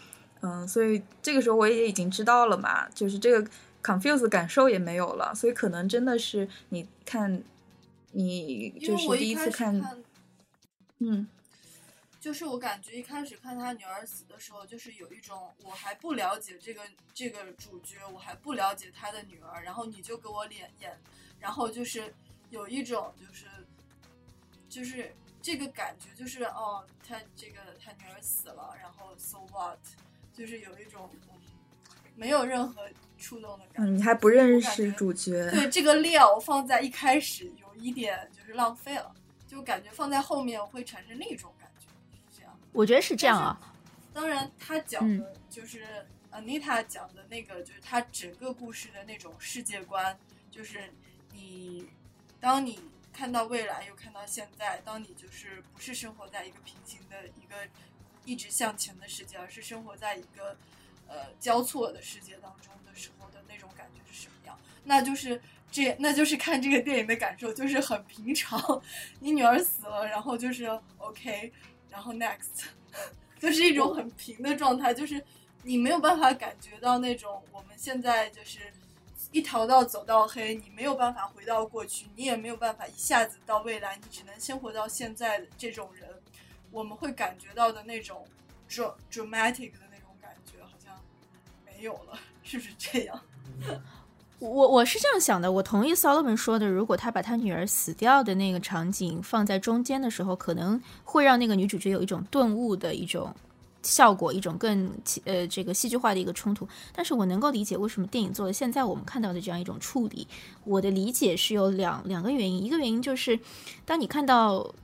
[0.42, 3.50] 嗯，所以这个时候我也已经知道了嘛，就是这个
[3.82, 7.42] confuse 感受也没有了，所以可能真的是你看，
[8.12, 10.04] 你就是第一次看，
[11.00, 11.26] 嗯。
[12.24, 16.80] 就是我感觉一开始看他女儿死的时候，就是有一种我还不了解这个
[17.12, 20.98] 这个主角，我还不了解他的女儿，然后你就给我脸演，
[21.38, 22.14] 然后就是
[22.48, 23.46] 有一种就是
[24.70, 29.78] 就是这个感觉就是哦，他这个他女儿死了，然后 so what，
[30.32, 31.40] 就是有一种嗯
[32.16, 33.92] 没有任何触动的感觉。
[33.92, 39.14] 嗯，你还不认识主角，对这个料放在一开始有一点就是浪费了，
[39.46, 41.63] 就感觉放在后面会产生另一种感。
[42.74, 43.58] 我觉得是这样啊。
[44.12, 50.18] 当然，他讲的就是 Anita 讲的那个，就是他整个故事的那种世界观，
[50.50, 50.92] 就是
[51.32, 51.88] 你
[52.40, 52.80] 当你
[53.12, 57.68] 看到未来，又看到现在，当你就是不是生活在一个平行的一个
[58.24, 60.56] 一直向前的世界，而是生活在一个
[61.06, 64.58] 呃交错的世界当中的时候的那种感觉是什么样？
[64.84, 68.82] 那就是这，那就是看这个电影的感受，就是很平常。
[69.20, 70.66] 你女儿死了，然后就是
[70.98, 71.52] OK，
[71.94, 72.66] 然后 Next。
[73.40, 75.22] 就是一种很平的状态，就是
[75.62, 78.72] 你没有办法感觉到那种我们现在就是
[79.32, 86.08] 一条道走到黑，你没有办法回到过去，你也没有办法一下子到未来，你只能先活到现在的这种人，
[86.70, 88.26] 我们会感觉到的那种
[88.70, 90.98] dramatic 的那种感觉好像
[91.66, 93.20] 没有了，是不是这样？
[94.48, 103.34] 我我是这样想的，我同意 Solomon 说的，如果他把他女儿死掉的那个场景放在中间的时候，可能会让那个女主角有一种顿悟的一种
[103.82, 104.90] 效果，一种更
[105.24, 106.68] 呃这个戏剧化的一个冲突。
[106.92, 110.26] 但是我能够理解为什么电影做了现在我们看到的这样一种处理。
[110.64, 113.38] 我的理解是有两两个原因，一个原因就是
[113.86, 114.74] 当你看到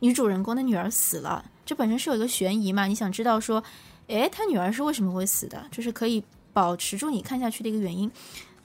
[0.00, 3.62] 女主人公的女儿死了，这本身是有一个悬疑嘛，你想知道说，
[4.08, 8.10] 诶，他女儿是为什么会死的，就是可以保持住你看下去的一个原因。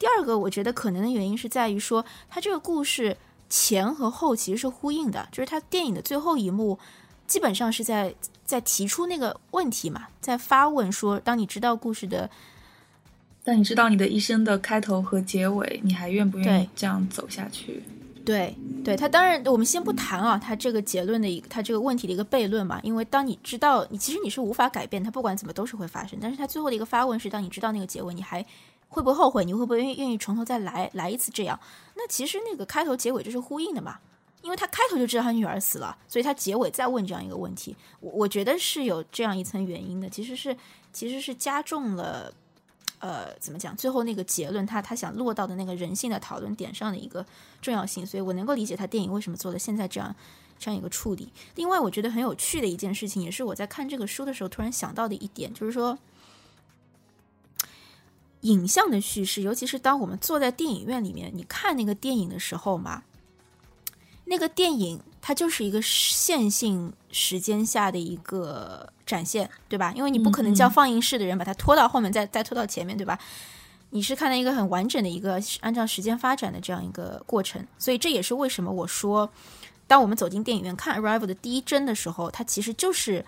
[0.02, 3.16] 第二个，我觉得可能的原因是在于说，它这个故事
[3.48, 6.80] 前和后其实是呼应的，就是它电影的最后一幕
[7.28, 12.28] 基本上是在在提出那个问题嘛，在发问说，当你知道故事的，
[13.44, 17.84] 当你知道你的一生的开头和结尾，你还愿不愿意这样走下去？
[18.26, 28.44] 对，对他当然，我们先不谈啊，他这个结论的一个，他这个问题的一个悖论嘛，因为当你知道，你其实你是无法改变，它不管怎么都是会发生，但是他最后的一个发问是，当你知道那个结尾，你还。
[28.92, 29.46] 会不会后悔？
[29.46, 31.32] 你会不会愿意愿意从头再来来一次？
[31.32, 31.58] 这样，
[31.96, 34.00] 那其实那个开头结尾就是呼应的嘛，
[34.42, 40.56] 因为他开头就知道他女儿死了，所以他结尾再问这样一个问题，我我觉得是有这样一层原因的，其实是
[40.92, 42.34] 其实是加重了，
[43.00, 43.74] 呃，怎么讲？
[43.78, 47.26] 最后那个结论，他他想落到的那个人性的讨论点上的一个
[47.62, 50.14] 重要性，所以我能够理解他电影为什么做的现在这样
[50.60, 51.32] 这样一个处理。
[51.56, 55.98] 另外，我觉得很有趣的一件事情，也是我在看这个书的时候突然想到的一点，就是说。
[58.42, 63.04] 影像的叙事，尤其是当我们坐在电影院里面，你看那个电影的时候嘛，
[64.26, 69.94] 那个电影它就是一个线性时间下的一个展现，对吧？
[69.96, 73.20] 因为你不可能叫放映室的人把它拖到后面，再再拖到前面对吧？
[73.92, 79.30] 你是看到一个很完整的一个按照时间发展的这样一个过程，所以这也是为什么我说，
[79.86, 83.24] 当我们走进电影院看《Arrival》的第一帧的时候，它其实就是。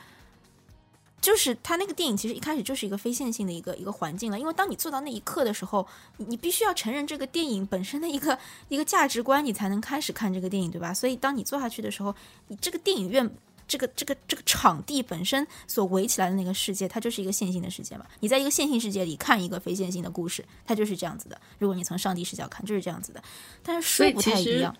[1.24, 10.94] 就是他那个电影其实一开始就是一个非线性的一个一个环境了，因为当你做到那一刻的时候，你你必须要承认这个电影本身的一个一个价值观，你才能开始看这个电影，对吧？
[10.94, 12.14] 所以当你坐下去的时候，
[12.50, 13.30] 你这个电影院
[13.66, 18.06] 这个这个这个场地本身所围起来的那个世界，它就是一个线性的世界嘛。
[18.20, 21.40] 你在一个线性世界里看一个非线性的故事，它就是这样子的。
[21.58, 23.24] 如果你从上帝视角看，就是这样子的。
[23.64, 24.76] 但是书不太一样。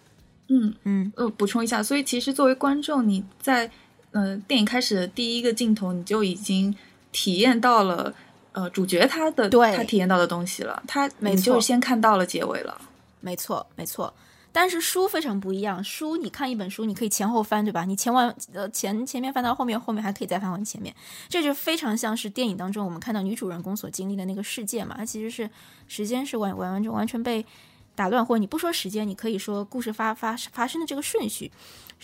[0.50, 3.72] 嗯嗯呃，补充一下，所以其实作为观众，你在。
[4.14, 6.76] 嗯，电影开始的第一个镜头，你就已经
[7.12, 8.14] 体验到了，
[8.54, 10.82] 呃，主角他的他体验到的东西了。
[10.88, 12.80] 他你就是先看到了结尾了。
[13.20, 14.14] 没错，没错。
[14.56, 17.86] 但是书非常不一样，书你看一本书，你可以前后翻，对吧？
[17.86, 20.94] 你前完呃前前面翻到后面，后面还可以再翻完前面。
[21.28, 24.94] 这就非常像是电影当中我们看到女主人公所经历的那个世界嘛。
[24.96, 25.50] 它其实是
[25.88, 27.44] 时间是完完完全完全被
[27.96, 31.52] 打乱，或者你不说时间，你可以说故事发发发生的这个顺序。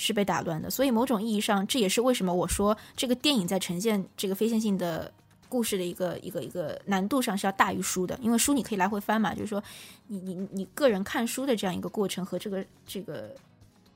[0.02, 5.12] 是被打乱的，所以某种意义上，这也是为什么我说这个电影在呈现这个非线性的
[5.49, 9.62] 故事的一个一个一个难度上是要大于书的，因为书你可以来回翻嘛，就是说
[10.08, 13.36] 你你你个人看书的这样一个过程和这个这个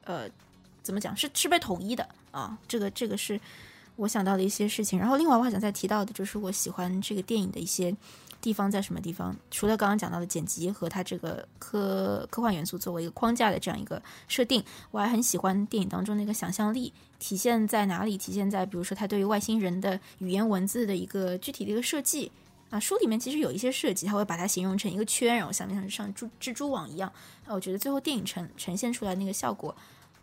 [0.03, 0.27] 呃
[0.82, 3.39] 怎么讲是是被统一的啊，这个这个是
[3.95, 4.99] 我想到的一些事情。
[4.99, 7.96] 然后另外我还想再提到的就是我喜欢这个电影的一些。
[8.44, 9.33] 地方在什么地方？
[9.50, 18.17] 除了刚刚讲到的剪辑和它这个科科幻元素作为一个框架的这样一个设定，我还很喜欢电影当中那个想象力体现在哪里？
[18.17, 22.29] 体现在比如说它对于外星人的语言文字的一个具体的一个设计
[22.69, 22.77] 啊。
[22.77, 27.10] 书里面其实有一些设计，它会把它形容成一个圈，然后下面像像蜘蜘蛛网一样。
[27.46, 29.73] 啊，我觉得最后电影呈呈现出来那个效果，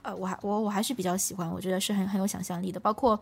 [0.02, 2.78] 呃，我还我我还是比较喜欢，我觉得是很很有想象力的。
[2.78, 3.18] 包括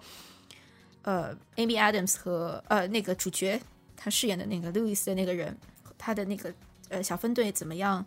[1.02, 3.60] 呃，Amy Adams 和呃那个主角。
[4.00, 5.54] 他饰演的那个路易斯的那个人，
[5.98, 6.54] 他的那个
[6.88, 8.06] 呃小分队怎么样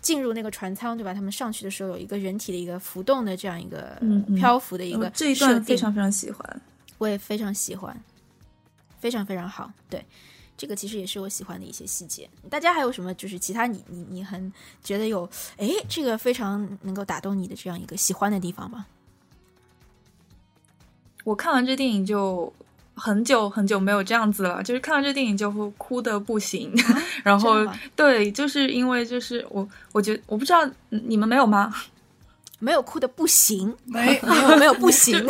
[0.00, 1.12] 进入那个船舱，对吧？
[1.12, 4.00] 他们上去的时候有一个人体的一个浮动的这样一个
[4.34, 6.62] 漂浮的一个这一段非常非常喜欢。
[6.98, 7.94] 我也非常喜欢，
[8.98, 9.70] 非常非常好。
[9.90, 10.02] 对，
[10.56, 12.26] 这个其实也是我喜欢的一些细节。
[12.48, 14.50] 大家还有什么就是其他你你你很
[14.82, 15.28] 觉得有
[15.58, 18.86] 哎这个非常能够打动你的这样一个喜欢的地方吗？
[21.24, 22.50] 我看完这电影就
[22.96, 26.72] 很久很久没有这样子了，就是看到这电影就会哭的不行。
[27.22, 27.56] 然后
[27.94, 31.72] 对，就是因为就是我我觉得我不知道嗯你们没有吗？
[32.58, 35.24] 没有哭的不行， 没没有没有不行。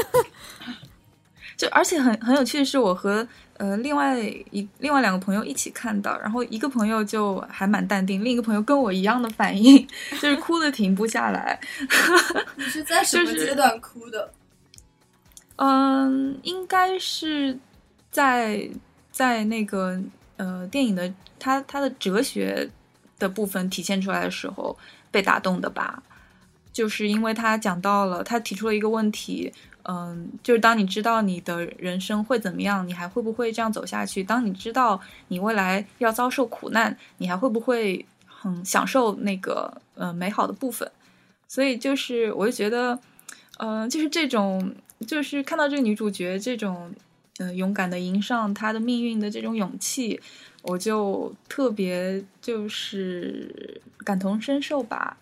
[1.57, 9.85] 就而且很很有趣的是，我和呃另外一另外两个朋友一起看的，然后一个朋友就还蛮淡定，另一个朋友跟我一样的反应，
[10.21, 11.59] 就是哭的停不下来。
[12.57, 14.31] 你是在什么就是阶段哭的？
[15.57, 17.59] 嗯，应该是
[18.11, 18.69] 在
[19.11, 20.01] 在那个
[20.37, 22.71] 呃电影的它它的哲学
[23.19, 24.77] 的部分体现出来的时候
[25.11, 26.03] 被打动的吧，
[26.73, 29.51] 就是因为他讲到了，他提出了一个问题，
[29.85, 34.23] 嗯，就是当你知道你的人生会怎么样，你还会不会这样走下去？
[34.23, 40.91] 当你知道你未来要遭受苦难，你还会不会很享受那个呃美好的部分？
[41.49, 42.99] 所以就是我就觉得，
[43.57, 44.75] 呃，就是这种，
[45.07, 46.93] 就是看到这个女主角这种，
[47.39, 50.21] 呃，勇敢的迎上她的命运的这种勇气，
[50.63, 55.17] 我就特别就是感同身受吧。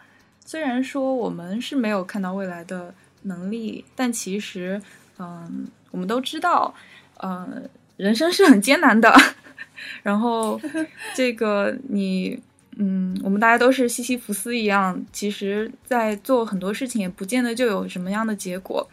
[0.44, 4.80] 虽然说我们是没有看到未来的能力，但其实，
[5.18, 6.74] 嗯，我们都知道，
[7.22, 9.10] 嗯，人生是很艰难的。
[10.04, 10.60] 然后，
[11.16, 12.38] 这个你，
[12.76, 18.88] 嗯，我们大家都是西西弗斯一样，其实在做很多事情也不见得就有什么样的结果。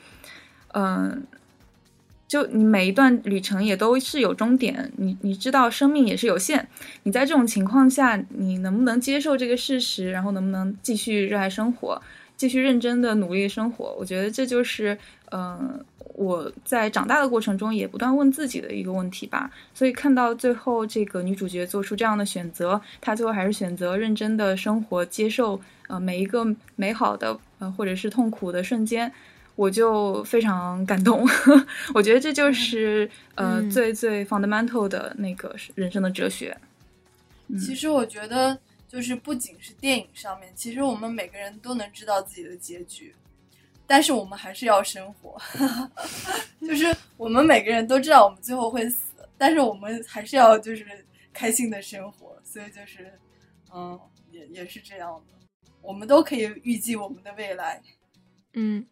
[0.73, 1.23] 嗯，
[2.27, 6.67] 就你每一段旅程也都是有终点，你你知道生命也是有限。
[7.03, 12.01] 你在这种情况下，你能不能接受这个事实，然后能不能继续热爱生活，
[12.37, 13.95] 继续认真的努力生活？
[13.99, 14.97] 我觉得这就是，
[15.31, 15.83] 嗯、
[16.15, 19.51] 我在长大的过程中也不断问自己的一个问题吧。
[19.73, 25.59] 所以看到最后这个女主角做出这样的选择，她最后还是选择认真的生活，接受
[25.89, 26.47] 呃每一个
[26.77, 29.11] 美好的呃或者是痛苦的瞬间。
[29.61, 31.23] 我就非常感动，
[31.93, 36.57] 我觉得这就是呃、嗯最最 fundamental 的那个人生的哲学。
[37.47, 38.57] 嗯其实我觉得，
[38.87, 43.13] 就是不仅是电影上面，其实我们每个人都能知道自己的结局，
[43.85, 45.39] 但是我们还是要生活。
[46.67, 50.83] 就是我们每个人都知道我们最后会死，但是我们还是要就是
[51.31, 52.35] 开心的生活。
[52.43, 53.13] 所以就是，
[53.71, 53.99] 嗯，
[54.31, 55.35] 也也是这样的，
[55.83, 57.79] 我们都可以预计我们的未来。
[58.53, 58.83] 嗯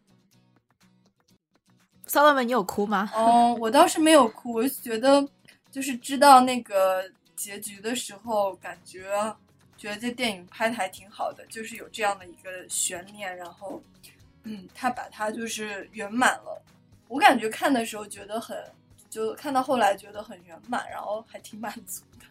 [2.10, 3.10] ，Solomon，你有哭吗？
[3.14, 5.26] 哦，我倒是没有哭，我就觉得
[5.70, 9.04] 就是知道那个结局的时候，感觉
[9.76, 13.80] 觉得这电影拍的还挺好的，就是有这样的一个悬念，然后
[14.42, 16.62] 嗯，他把它就是圆满了。
[17.08, 18.56] 我感觉看的时候觉得很，
[19.08, 22.26] 就看到后来觉得很圆满，然后还挺满足的。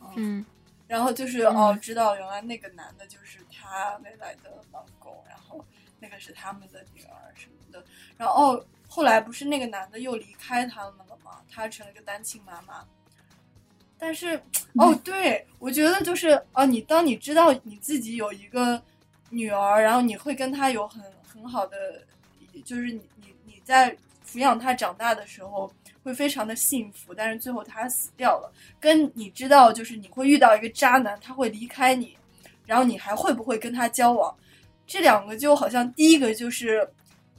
[0.16, 0.44] 嗯
[0.86, 5.64] 然后就是、嗯哦，知道原来那个男的就是她未来的老公，然后
[6.00, 7.84] 那个是他们的女儿什么的。
[8.16, 11.40] 然后哦，后来不是那个男的又离开他们了吗？
[11.48, 12.84] 她成了一个单亲妈妈。
[13.96, 14.34] 但是
[14.74, 18.82] 哦，对，我觉得就是哦，你当你知道你自己有一个
[19.30, 22.04] 女儿，然后你会跟她有很很好的，
[22.64, 25.72] 就是你你你在抚养她长大的时候。
[26.02, 28.50] 会非常的幸福，但是最后她死掉了。
[28.80, 32.16] 跟你知道，就是你会遇到一个渣男，他会离开你，
[32.64, 34.34] 然后你还会不会跟他交往？
[34.86, 36.90] 这两个就好像第一个就是，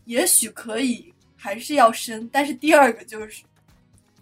[0.05, 1.11] 也许可以，
[1.43, 3.41] 还是要生，但是第二个就是，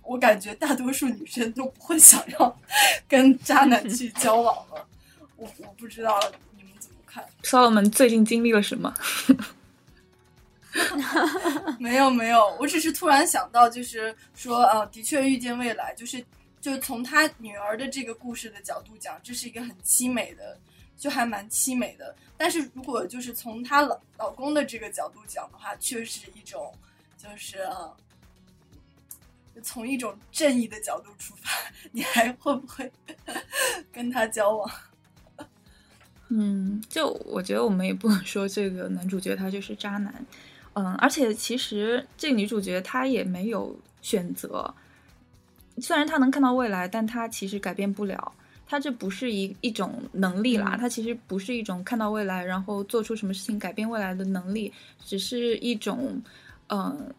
[0.04, 2.60] 我感觉大多数女生都不会想要
[3.10, 4.88] 跟渣男去 交往了。
[5.36, 6.18] 我我不知道
[6.56, 8.94] 你们怎么看？Solomon 最近经历了什么？
[11.78, 16.24] 没有没有，我只是突然想到，就是说，呃，的确遇见未来，就是
[16.62, 20.58] 就从他女儿的这个故事的角度讲，这是一个很凄美的，
[20.98, 22.16] 就还蛮凄美的。
[22.38, 26.74] 但是如果就是从她老老公的这个角度讲的话，却是一种
[27.22, 27.94] 就是呃，
[29.62, 31.50] 从一种正义的角度出发，
[31.92, 32.90] 你还会不会
[33.92, 34.72] 跟他交往？
[36.32, 40.26] 嗯，就我觉得我们也不能说这个男主角他就是渣男，
[40.74, 44.74] 嗯，而且其实这个女主角她也没有选择，
[45.80, 48.32] 虽然她能看到未来，但她其实改变不了。
[48.66, 54.72] 她这不是一一种能力啦，嗯她其实不是一种看到未来然后做出什么事情改变未来的能力，
[55.04, 56.22] 只是一种，
[56.70, 57.14] 嗯，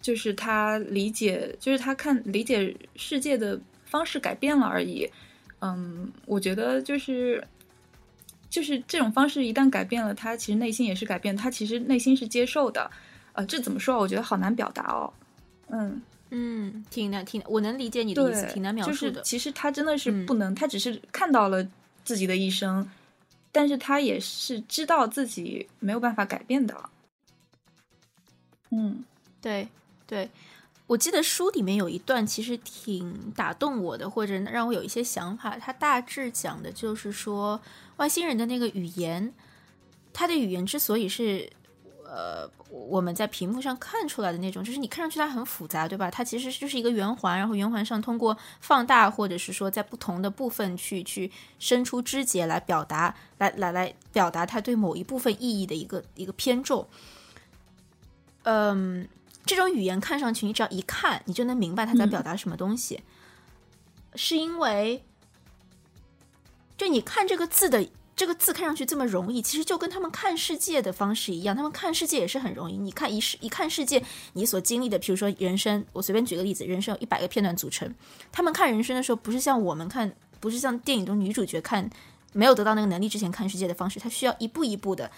[0.00, 5.08] 就是他理解，就是他看理解世界的方式改变了而已。
[5.60, 7.46] 嗯，我觉得就是
[8.50, 12.90] 就是这种方式一旦改变了，他其实内心也是改变，他其实内心是接受的。
[13.34, 13.98] 呃，这怎么说？
[13.98, 15.12] 我觉得好难表达哦。
[15.68, 19.22] 嗯嗯，挺难，挺我能理解你的意思，挺难描述的。
[19.22, 21.66] 其实他真的是不能，他只是看到了
[22.04, 22.86] 自己的一生，
[23.52, 26.74] 但是他也是知道自己没有办法改变的。
[28.72, 29.04] 嗯，
[29.40, 29.68] 对
[30.06, 30.28] 对。
[30.88, 35.56] 我记得书里面有一段其实挺打动我的，或者让我有一些想法。
[35.56, 37.58] 它大致讲的就是说，
[37.96, 39.32] 外星人的那个语言，
[40.12, 41.48] 他的语言之所以是
[42.04, 46.10] 呃我们在屏幕上看出来的那种，就是你看上去它很复杂，对吧？
[46.10, 56.86] 它其实就是一个圆环，然后圆环上通过放大，或者是说在不同的部分去去伸出枝节来表达，来来来表达它对某一部分意义的一个一个偏重。
[58.44, 59.08] 嗯。
[59.44, 63.00] 这种语言看上去，你只要一看，你就能明白他在表达什么东西。
[64.14, 65.02] 是因为，
[66.78, 67.84] 就你看这个字的
[68.14, 71.56] 这个字看上去这么容易，其实就跟他们看世界的方式一样。
[71.56, 72.78] 他们看世界也是很容易。
[72.78, 74.00] 你看一世一看世界，
[74.34, 77.92] 你所经历的，比如说人生，我随便举个例子，人生有一百个片段组成。
[78.30, 81.90] 他们看人生的时候，不是像我们看，不是像电影中女主角看
[82.32, 85.10] 没有得到那个能力之前看世界的方式，他需要一步一步的。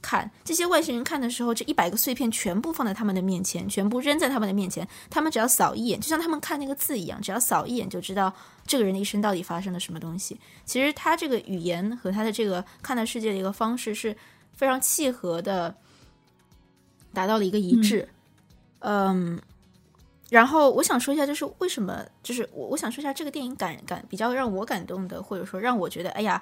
[0.00, 8.32] 看这些外星人看的时候，这一百个碎片全部放在他们的面前，全部扔在他们的面前，他们只要扫一眼，就像他们看那个字一样，只要扫一眼就知道
[8.64, 10.38] 这个人的一生到底发生了什么东西。
[10.64, 14.16] 其实他这个语言和他的这个看待世界的一个方式是
[14.54, 15.74] 非常契合的，
[17.12, 18.08] 达到了一个一致。
[18.78, 19.40] 嗯，
[20.30, 26.40] 然后我想说一下，就是为什么，就是我我想说一下这个电影感感比较让我感动的，或者说让我觉得，哎呀。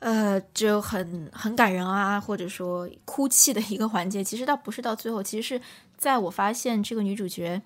[0.00, 5.64] 呃，就很很感人啊，或者说哭泣的一个环节，其实倒不是到最后，其实是
[5.96, 7.60] 在我发现这个女主角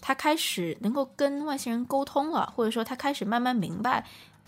[0.00, 4.06] 她开始能够跟外星人沟通了，或者说她开始慢慢明白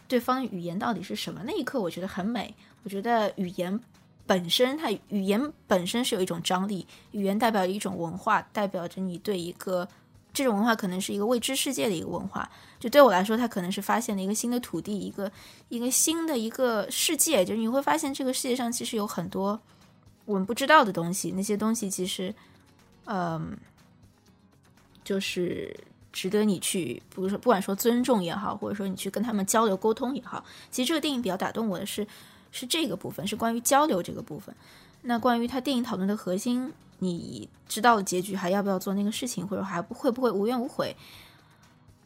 [0.09, 2.55] 对方语言到底是什么那一刻，我觉得很美。
[2.85, 3.79] 我觉得语言
[4.27, 9.89] 本身，它语言本身是有一种张力，语言代表一种文化，代表着你对一个。
[10.35, 15.31] 这种文化可能是一个未知世界的一个文化，就对我来说，它可能是发现了一个新的土地，一个
[15.69, 17.45] 一个新的一个世界。
[17.45, 19.59] 就你会发现，这个世界上其实有很多
[20.25, 22.35] 我们不知道的东西，那些东西其实，
[23.05, 23.57] 嗯，
[25.05, 25.75] 就是
[26.13, 30.45] 值得你去，比如说，不管说尊重也好，或者说你去跟他们交流沟通也好。
[30.73, 32.05] 其实这个电影比较打动我的是，
[32.51, 34.53] 是这个部分，是关于交流这个部分。
[35.03, 36.73] 那关于他电影讨论的核心。
[36.99, 40.97] 你知道结局，还要不要做那个事情，或者还不会不会无怨无悔？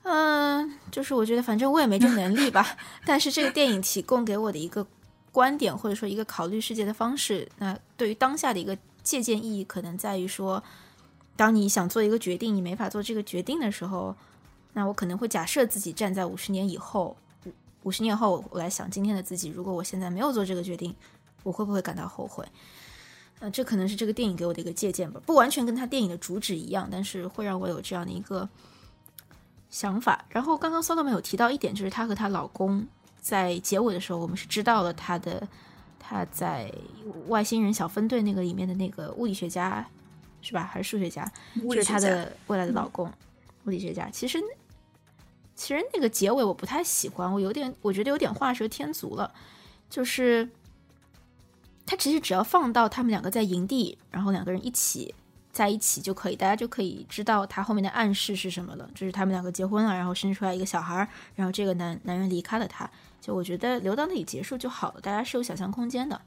[0.03, 2.77] 嗯，就是我觉得反正我也没这能力吧。
[3.05, 4.87] 但是这个电影提供给我的一个
[5.31, 10.63] 观点，或者说一个考虑世界的方式，那对于当下的一个借鉴意义，可能在于说，
[11.37, 14.17] 当你想做一个决定，你没法做这个决定的时候，
[14.73, 17.17] 那我可能会假设自己站在五十年以后，
[17.83, 20.95] 五十年后我来想今天的自己，如果我现在没有做这个决定，
[21.43, 22.47] 我会不会感到后悔？
[23.41, 28.49] 呃，这可能是这个电影给我的一个借鉴吧，不完全跟他电影的主旨一样，但是会让我有这样的一个
[29.71, 30.25] 想法。
[30.31, 32.85] 然后刚刚骚豆没有提到一点，就是她和她老公
[33.21, 35.47] 在结尾的时候，我们是知道了她的
[36.01, 36.73] 她在
[37.29, 39.87] 外星人小分队那个里面的那个物理学家
[40.43, 41.25] 是吧，还是数学家？
[41.55, 43.09] 就是她的未来的老公，
[43.67, 44.11] 物理学家。
[44.11, 44.43] 其实
[45.55, 49.33] 其实那个结尾我不太喜欢，我有点我觉得有点画蛇添足了，
[49.89, 50.49] 就是。
[51.89, 55.15] 他其实只要放到他们两个在营地，然后两个人一起
[55.51, 58.87] 在一起就可以，大家就可以知道他后面的暗示是什么了。
[58.95, 62.89] 就是他们两个结婚了，然后生出来一个小孩，然后这个男男人离开了他，
[63.23, 66.21] 就我觉得留到那里结束就好了，大家是有想象空间的。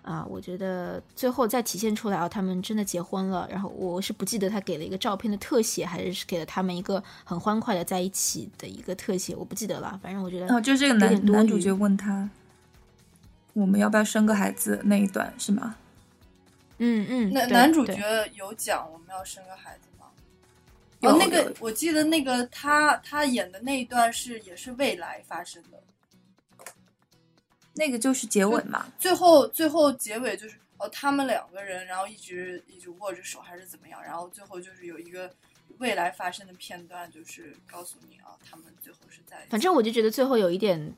[0.00, 3.46] 啊，我觉得最后再体现出来啊，他们真的结婚了。
[3.48, 10.00] 然后我是不记得他给了一个照片的特写，还是给了他们一个很欢快的在一起的一个特写，我不记得了。
[10.02, 12.28] 反正我觉得，哦，就这个男男主角问他。
[13.54, 15.76] 我们要不要生个孩子那一段是吗？
[16.78, 20.06] 嗯嗯，男男主角有讲我们要生个孩子吗？
[21.02, 25.80] 哦，那个我记得那个他他演的那一段是也是未来发生的，
[27.74, 28.86] 那个就是结尾嘛。
[28.98, 35.30] 最后最后结尾就是哦，他们两个人然后一直一直握着手还是怎么样，然后最后就是有一个
[35.78, 39.46] 未来发生的片段，就是告诉你啊，他们最后是在。
[39.50, 40.92] 反正我就觉得最后有一点。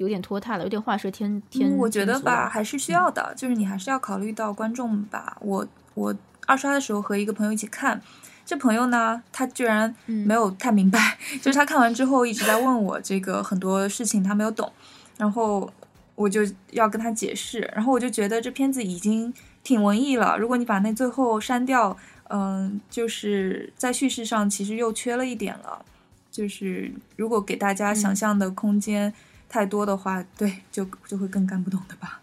[0.00, 1.76] 有点拖沓了，有点画蛇添添。
[1.76, 5.36] 我觉得吧，还是需要的，就是你还是要考虑到观众吧。
[5.42, 6.14] 我我
[6.46, 8.00] 二刷的时候和一个朋友一起看，
[8.46, 14.72] 这朋友呢，他居然没有太明白， 就是他看完之后一直在问我这个很多事情他没有懂，
[15.18, 15.70] 然后
[16.14, 16.40] 我就
[16.70, 19.30] 要跟他解释，然后我就觉得这片子已经
[19.62, 21.94] 挺文艺了，如果你把那最后删掉，
[22.30, 25.84] 嗯，就是在叙事上其实又缺了一点了，
[26.30, 29.12] 就是如果给大家想象的空间。
[29.50, 32.22] 太多的话，对，就就会更看不懂的吧。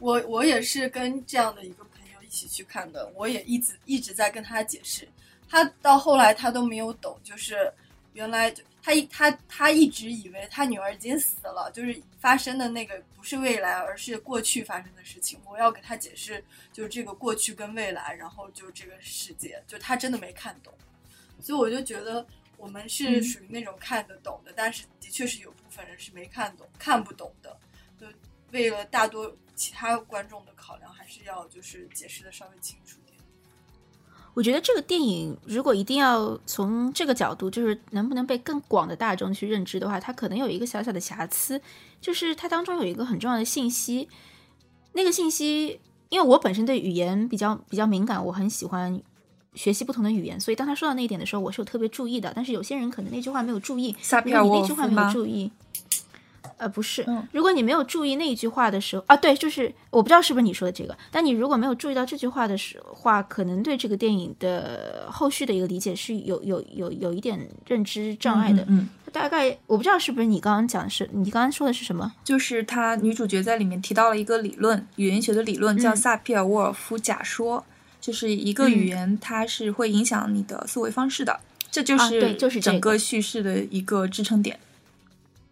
[0.00, 5.08] 我我也是跟这样的一个朋友一起去看的，我也一直一直在跟他解释，
[5.48, 7.72] 他到后来他都没有懂，就是
[8.12, 8.52] 原来
[8.82, 15.38] 他一他他一直以为他女儿已经死了，就是发生的那个不是未来，而是过去发生的事情。
[15.48, 20.74] 我要给他解释，就是这个过去跟未来，然后就这个世界，就他真的没看懂，
[21.40, 22.26] 所以我就觉得
[22.56, 27.56] 我们是属于那种看得懂的，但是的确是有部分人是没看懂、看不懂的，
[28.00, 28.06] 就
[28.52, 29.36] 为了大多。
[29.58, 33.18] 其他观众的考量还是要就是解释的稍微清楚点。
[34.34, 41.58] 我觉得这个电影如果一定要从这个角度，就是能不能被更广的大众去认知的话，它可能有一个小小的瑕疵，
[42.02, 44.10] 就是它当中有一个很重要的信息。
[44.92, 45.80] 那个信息，
[46.10, 49.00] 因为我本身对语言比较比较敏感，我很喜欢
[49.56, 52.32] 学习不同的语言，所以当他说到那一点的时候，我是有特别注意的。
[52.36, 55.50] 但是有些人可能那句话没有注意，你那句话没有注意。
[56.58, 68.64] 呃，不是，如果你没有注意那一句话的时候啊，对，就是我不知道是不是你说的这个，但你如果没有注意到这句话的时话，可能对这个电影的后续的一个理解是有有有有一点认知障碍的。
[68.68, 72.10] 嗯，大概我不知道是不是你刚刚讲的是，你刚刚说的是什么？
[72.24, 77.62] 就是他女主角在里面提到了一个理论，语言学的理论叫萨皮尔沃尔夫假说，
[78.06, 81.40] 就是一个语言它是会影响你的思维方式的，
[81.72, 84.56] 这就是对，就是整个叙事的一个支撑点。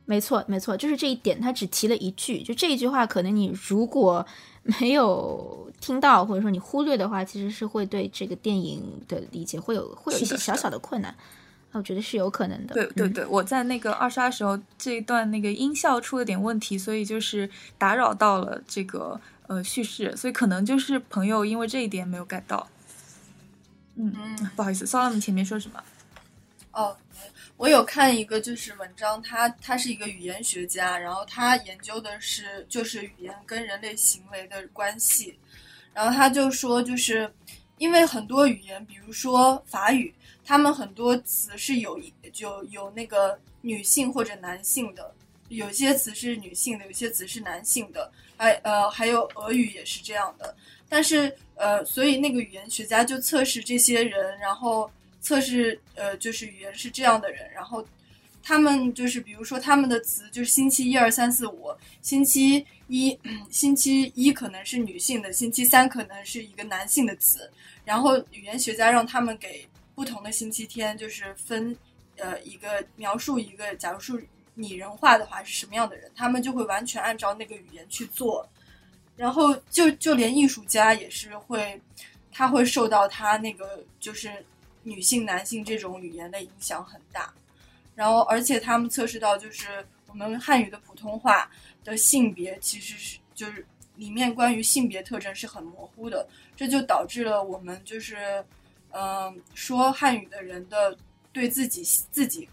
[0.05, 4.25] 没错，没错，就是这一点，他只提了一句，就这一句话，可能你如果
[4.81, 11.13] 没有听到，或者说你忽略的话，其实是会对这个电影的理解会有会有一些小小的困难。
[11.73, 12.75] 我觉得是有可能的。
[12.75, 22.69] 对对对，我在那个二刷的时候这一段那个音效出了点问题，所以就是打扰到了这个呃叙事，所以可能就是朋友因为这一点没有 get 到。
[23.97, 24.15] 嗯，
[24.57, 25.83] 不好意思，骚了，你前面说什么？
[26.73, 26.97] 哦。
[27.57, 35.39] 我有看一个就是文章，他他是一个语言学家，然后他研究的是就是语言跟人类行为的关系，
[35.95, 37.33] 然后他就说，就是
[37.79, 40.13] 因为很多语言，比如说法语，
[40.45, 42.01] 他们很多词是有
[42.33, 45.15] 就有那个女性或者男性的，
[45.49, 50.57] 有些词是女性的，有些词是男性的，还呃还有俄语也是这样的，
[50.89, 54.91] 但是呃，所以那个语言学家就测试这些人，然后。
[55.27, 57.83] 测试呃，就是语言是这样的人，然后
[58.43, 63.19] 他们就是比如说他们的词就是星期一二三四五，星期一
[63.51, 67.51] 星期一可能是女性的，星期三可能是一个男性的词，
[67.87, 71.75] 然后语言学家让他们给不同的星期天就是分
[72.19, 74.21] 呃一个描述一个，假如说
[74.55, 78.49] 拟人化的话是什么样的人，他们就会完全按照那个语言去做，
[79.17, 81.81] 然后就就连艺术家也是会，
[82.33, 84.45] 他会受到他那个就是。
[84.87, 87.33] 女性、男性这种语言的影响很大，
[87.95, 91.51] 然后而且他们测试到，就是我们汉语的普通话
[91.83, 98.45] 的性别其实是就是里面关于性别特征是很模糊的，这就导致了我们就是
[98.91, 100.95] 嗯说汉语的人的
[101.33, 102.47] 对自己自己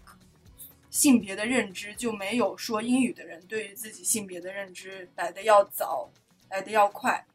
[0.92, 6.08] 性别的认知就没有说英语的人对于自己性别的认知来的要早，
[6.48, 7.26] 来的要快，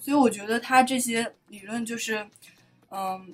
[0.00, 2.28] 所以我觉得他这些理论就是
[2.90, 3.32] 嗯。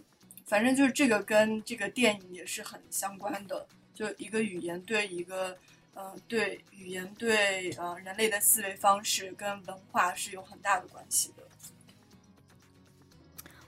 [0.48, 5.54] 反正就是这个跟这个电影也是很相关的，就一个语言对一个，
[5.92, 11.42] 呃，对语言对呃人类的思维方式跟文化是有很大的关系的。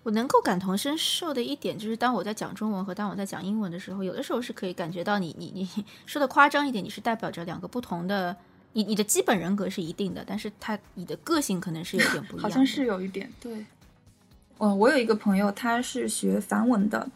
[0.03, 8.35] 我能够感同身受的一点就是，当我在讲中文和当我在讲英文的时候，有的时候是可以感觉到你你你说的夸张一点，你是代表着两个不同的，
[8.73, 13.67] 你你的基本人格是一定的，但是他你的个性可能是有点不一样，好像是有一点对。
[14.59, 17.07] 嗯，我有一个朋友，他是学梵文的，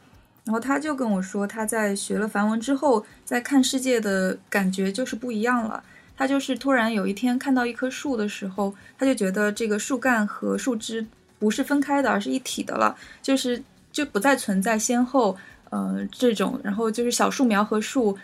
[0.45, 5.82] 然后他就跟我说，他在学了梵文之后，在看世界的感觉就是不一样了。
[6.16, 11.07] 他就是突然有一天看到一棵树的时候，他就觉得这个树干和树枝
[11.39, 13.62] 不是分开的，而是一体的了，就是
[13.93, 15.37] 就不再存在先后，
[15.70, 18.16] 呃，这种，然后就是小树苗和树，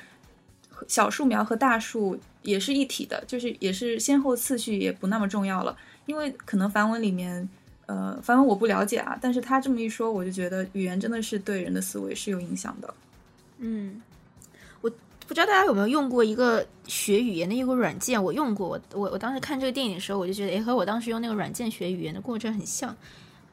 [0.89, 7.49] 小树苗和大树也是一体的，就是也是先后次序也不那么重要了，因为可能梵文里面。
[7.87, 12.95] 呃，反正我不了解啊，但是他这么一说，我就觉得语言真的是对人的思维是有影响的。
[13.59, 14.01] 嗯，
[15.31, 22.97] 不知道大家有没有用过一个学语言的一个软件，我用过，我我我当时看这个电影的时候，我就觉得，哎，和我当时用那个软件学语言的过程很像。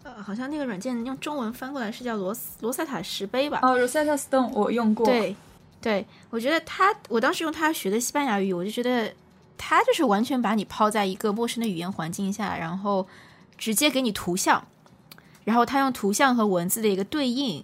[0.01, 3.59] 呃，好像那个软件用中文翻过来是叫罗罗塞塔石碑吧？
[3.61, 5.05] 哦，Rosetta Stone，我用过。
[5.05, 5.35] 对，
[5.79, 9.13] 对我觉得他，我当时用它学的西班牙语，我就觉得
[9.55, 13.07] 他就是完全把你抛在一个陌生的语言环境下，然后。
[13.59, 14.67] 直接给你图像，
[15.43, 17.63] 然后他用图像和文字的一个对应，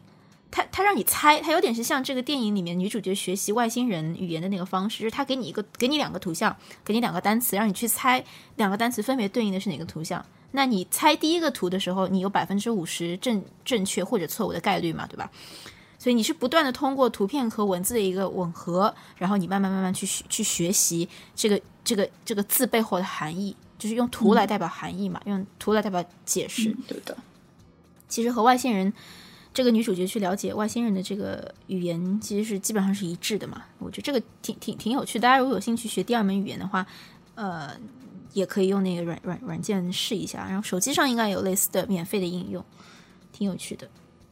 [0.56, 8.24] 他他让你猜，他有点是像这个电影里面女主角学习外星人语言的那个方式，就是他给你一个给你两个图像，给你两个单词，让你去猜
[8.58, 10.24] 两个单词分别对应的是哪个图像。
[10.52, 15.32] 那你猜第一个图的时候，你有百分之五十正正确或者错误的概率嘛，对吧？
[15.98, 26.76] 所以你是不断的通过图片和文字的一个吻合，然后你慢慢慢慢去去学习这个这个这个字背后的含义，就是用图来代表含义嘛，用图来代表解释。
[26.88, 27.18] 对的，
[28.08, 28.94] 其实和外星人
[29.54, 33.64] 这个女主角去了解外星人的这个语言，其实是基本上是一致的嘛。
[33.80, 36.86] 我觉得这个挺挺挺有趣，大家如果有兴趣学第二门语言的话，
[37.36, 37.72] 呃。
[38.34, 42.66] 也可以用那个软软软件试一下，然后手机上应该有类似的免费的应用，
[43.32, 43.88] 挺有趣的。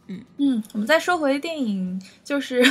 [0.08, 2.64] 嗯嗯，我们再说回电影，就是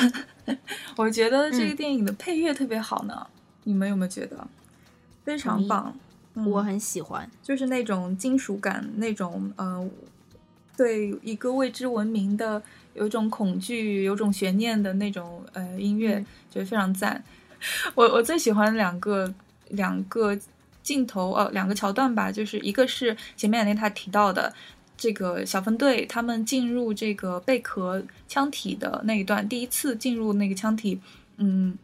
[0.96, 3.24] 我觉得这个电影的配乐特别好呢，
[3.62, 4.44] 你们有没有觉得
[5.22, 5.94] 非常棒？
[6.34, 9.88] 我很喜欢，就是那种金属感，那种呃，
[10.80, 12.62] 对一个未知文明的
[12.94, 17.22] 有种恐惧、有种悬念的那种呃音乐，觉得非常赞。
[17.94, 19.34] 我我最喜欢两个
[19.68, 20.38] 两个。
[20.82, 24.52] 镜头哦，两个桥段吧，就是一个是前面两天他提到的
[24.96, 30.98] 这个小分队，他们进入这个贝壳腔体的那一段，第一次进入那个腔体，
[31.36, 31.76] 嗯，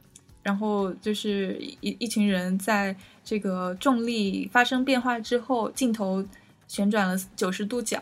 [0.42, 6.24] 然后就是一一群人在这个重力发生变化之后，镜头
[6.68, 7.98] 旋转了九十度角，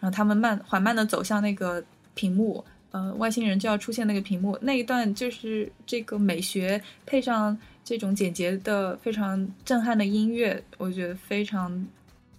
[0.00, 1.82] 然后他们慢缓慢的走向那个
[2.14, 7.58] 屏幕，呃，外星人就要出现那个屏幕，那一段就是这个美学配上。
[7.84, 11.84] 这种简洁的、非常震撼的音乐，我觉得非常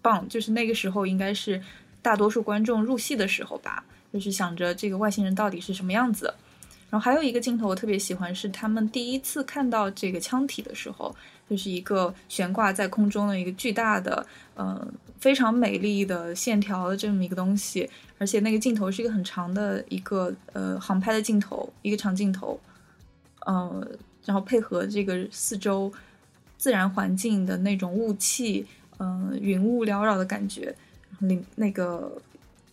[0.01, 0.25] 棒。
[0.29, 1.61] 就是那个时候，应该是
[2.01, 6.33] 大多数观众入戏的时候吧，就是想着这个外星人到底是什么样子。
[6.89, 11.13] 然后还有一个镜头我特别喜欢，是他们第一次看到这个腔体的时候，
[11.49, 14.87] 就是一个悬挂在空中的一个巨大的、呃
[15.23, 22.59] 非常美丽的线条的这么一个东西，而且那个镜头是一个很长的一个呃航拍的镜头，一个长镜头，
[23.45, 23.87] 呃。
[24.25, 25.91] 然后配合这个四周
[26.57, 28.65] 自然环境的那种雾气，
[28.97, 30.73] 嗯，云雾缭绕的感觉，
[31.19, 32.09] 里那个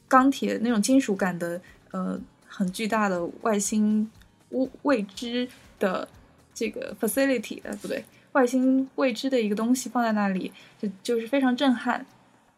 [0.07, 4.09] 钢铁那种金属感的，呃，很巨大的外星
[4.51, 5.49] 物未知
[5.81, 6.07] 的
[6.55, 12.07] 这个 facility，呃，不对，外星未知的一个东西放在那里，就就是非常震撼，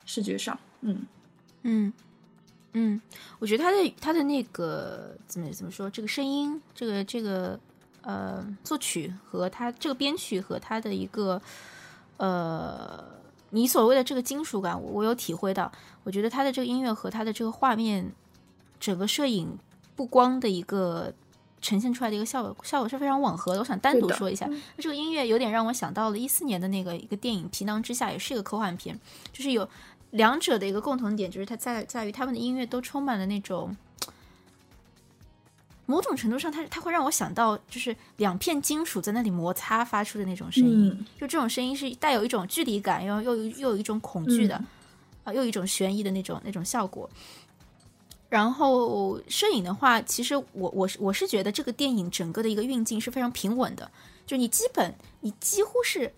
[0.04, 1.06] 视觉上，嗯
[1.62, 1.92] 嗯
[2.72, 3.00] 嗯，
[3.38, 7.58] 我觉得他的他的那个怎么怎么说，这个声音，这个这个。
[8.04, 11.40] 呃，作曲和他这个编曲和他的一个
[12.16, 13.00] 呃，
[13.50, 15.70] 你所谓的这个金属感，我有体会到。
[16.02, 18.12] 我觉得他的这个音乐和他的这个画面，
[18.80, 19.56] 整个摄影
[19.94, 21.14] 布光的一个
[21.60, 23.60] 呈现出来的一个效果，效果是非常吻合的。
[23.60, 28.98] 我想单独说一下，这个音乐有点让我想到了一四年的那个一个电影《皮囊之下》，也是一个科幻片，
[29.32, 29.68] 就是有
[30.12, 33.76] 两者的一个共同点，就是它在在于他们的音乐都充满了那种。
[35.84, 44.54] 某种程度上，它它会让我想到，就是两片金属在那里摩擦发出的那种声音，就这种声音是带有一种距离感，又又又有一种恐惧的，
[45.24, 47.10] 啊，又一种悬疑的那种那种效果。
[48.28, 53.90] 然后摄影的话，其实我我是我是觉得这个电影整个的一个运镜是非常平稳的，
[54.24, 56.14] 就你基本你几乎是，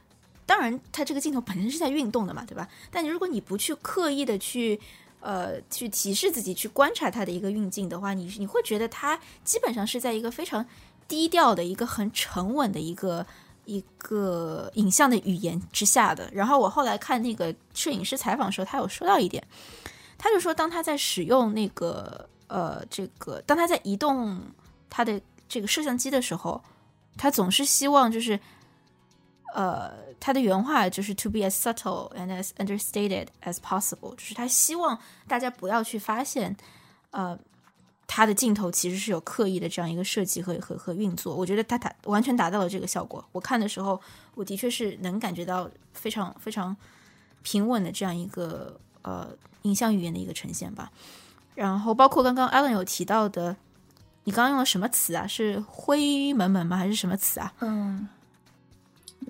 [0.47, 2.69] 当然它这个镜头本身是在运动的嘛，对吧？
[2.91, 4.81] 但如果你不去刻意的去。
[5.27, 10.67] 呃，去提示自己去观察它的一个运镜的话，你你会觉得它基本上是在一个非常
[11.09, 13.27] 低调的一个很沉稳的一个
[13.65, 16.29] 一个影像的语言之下的。
[16.31, 19.43] 然后我后来看那个摄影师采访的时候，他有说到一点，
[20.19, 24.39] 他就说当他在使用那个呃这个，当他在移动
[24.91, 25.19] 他的
[25.49, 26.63] 这个摄像机的时候，
[27.17, 28.39] 他总是希望就是
[29.55, 30.05] 呃。
[30.21, 34.99] 他的原话就是 "to be as subtle and as understated as possible"，就是他希望
[35.29, 36.57] 大家不要去发现，
[37.11, 37.39] 呃，
[38.07, 41.35] 他的镜头其实是有刻意的这样一个设计和和和运作。
[41.35, 43.23] 我觉得他达完全达到了这个效果。
[43.33, 44.01] 我看的时候，
[44.35, 46.75] 我的确是能感觉到非常非常
[47.43, 49.29] 平稳的这样一个呃
[49.63, 50.91] 影像语言的一个呈现吧。
[51.55, 53.55] 然后包括刚刚 Alan 有提到的，
[54.23, 55.27] 你刚刚用了什么词啊？
[55.27, 56.79] 是灰蒙蒙吗？
[56.79, 57.53] 还是什么词啊？
[57.61, 58.09] 嗯。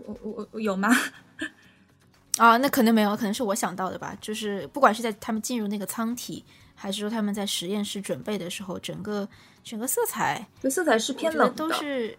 [0.07, 0.89] 我我我有吗？
[2.37, 4.17] 啊，那可能没有，可能是我想到的吧。
[4.21, 9.29] 就是不管是在他们进入那个舱体，还是说他们在实验室准备的时候，整个
[9.63, 12.19] 整个色彩，对，色彩是偏冷的，都是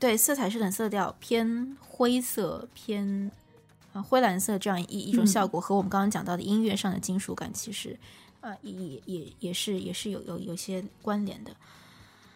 [0.00, 3.30] 对，色彩是冷色调，偏灰色，偏
[3.92, 7.96] 啊灰蓝色这样一一种效果，和我们刚刚讲到的音乐上的金属感，其实
[8.40, 11.52] 啊也也也是也是有有有些关联的。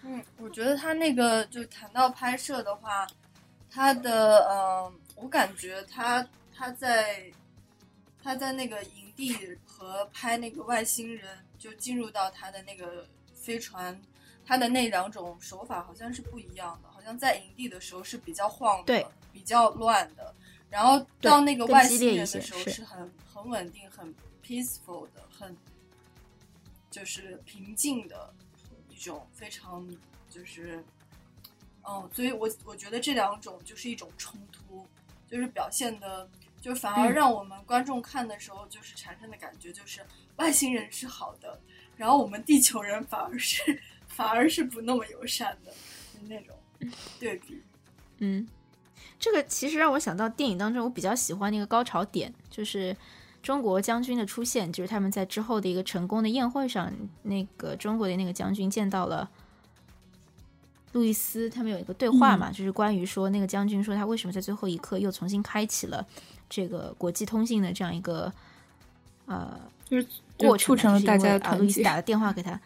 [0.05, 3.05] 嗯，我觉得他那个就谈到拍摄的话。
[3.71, 7.31] 他的嗯，我感觉他他在
[8.23, 14.01] 他在那个营地和拍那个外星人，就进入到他的那个飞船
[14.45, 20.35] 他的那两种手法好像是不一样的，好像在营地的时候是比较晃的，比较乱的，
[20.71, 24.15] 然后到那个外星人的时候是很很稳定、很
[24.45, 25.57] peaceful 的，很
[26.91, 28.33] 就是平静的
[28.89, 29.87] 一种非常
[30.31, 30.83] 就是，
[31.89, 34.87] 嗯，所以我我觉得这两种就是一种冲突，
[35.31, 36.29] 就是表现的，
[36.61, 40.05] 就反而让我们观众看的时候就是产生的感觉就是
[40.37, 41.61] 外星人是好的，
[41.97, 43.81] 然后我们地球人反而是。
[44.09, 45.73] 反而是不那么友善的
[46.29, 46.57] 那种
[47.21, 47.63] 对比，
[48.19, 48.49] 嗯，
[49.17, 52.97] 这个其实让我想到电影当中我比较喜欢那个高潮点，就是
[53.43, 59.31] 中国将军的出现，就是他们在之后的一个成功的宴会上，那个中国的那个将军见到了
[60.93, 66.07] 路易斯，他们有一个对话嘛，就是关于说那个将军说他为什么在最后一刻又重新开启了
[66.49, 68.33] 这个国际通信的这样一个
[69.27, 72.59] 呃，就是过促成了大家啊，路易斯打了电话给他。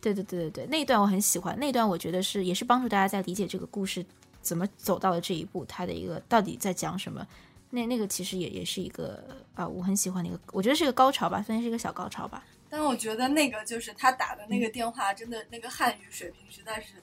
[0.00, 4.04] 对对对对对，那一段我很喜欢，那一段我觉得是也是帮助大家在理解这个故事
[4.40, 7.26] 怎么走到了这一步，他的一个到底在讲什么。
[7.70, 9.22] 那那个其实也也是一个
[9.54, 12.44] 啊，我很喜欢的一个，我觉得是一个高潮吧，算是一个小高潮吧。
[12.70, 16.94] 但我觉得那个就是他打的那个电话，真的那个汉语水平实在是，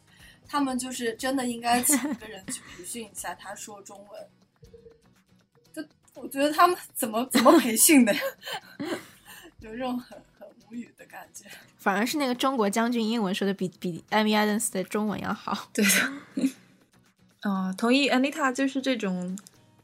[0.48, 4.28] 他们就是真的应该请一个人去培训一下他说中文。
[5.74, 5.84] 就
[6.14, 8.22] 我觉得他们怎么怎么培训的呀？
[9.60, 10.48] 有这种很很。
[10.72, 11.46] 无语的感觉，
[11.78, 15.70] 反而是那个中国将军英文说的比比艾米艾登斯的中文要好。
[15.72, 16.52] 对的，
[17.48, 19.38] 啊， 同意，Anita 就是这种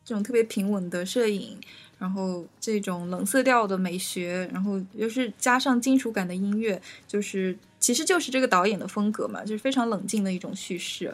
[0.03, 1.62] 这种特别平稳的摄影，
[1.99, 11.13] 然后这种冷色调的美学，然后又是加上金属感的音乐，就是其实就是这个导演的风格嘛，就是非常冷静的一种叙事。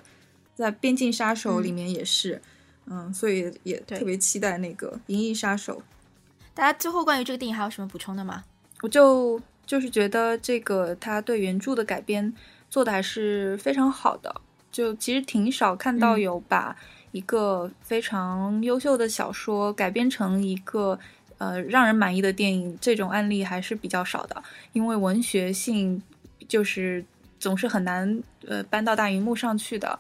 [0.53, 2.39] 在《边境杀手》里面也是，
[2.85, 5.77] 嗯，所以也特别期待那个《银翼杀手》。
[6.53, 8.43] 大家最后关于这个电影还有什么补充的吗？
[8.83, 9.41] 我就。
[9.67, 12.33] 就是觉得这个他对原著的改编
[12.69, 14.33] 做的还是非常好的，
[14.71, 16.73] 就其实挺少看到有把
[17.11, 20.97] 一个非常优秀的小说改编成一个
[21.37, 24.41] 呃让人满意的电影，这种案例还是比较少的。
[24.71, 26.01] 因为文学性
[26.47, 27.03] 就是
[27.39, 29.99] 总是很难呃搬到大荧幕上去的。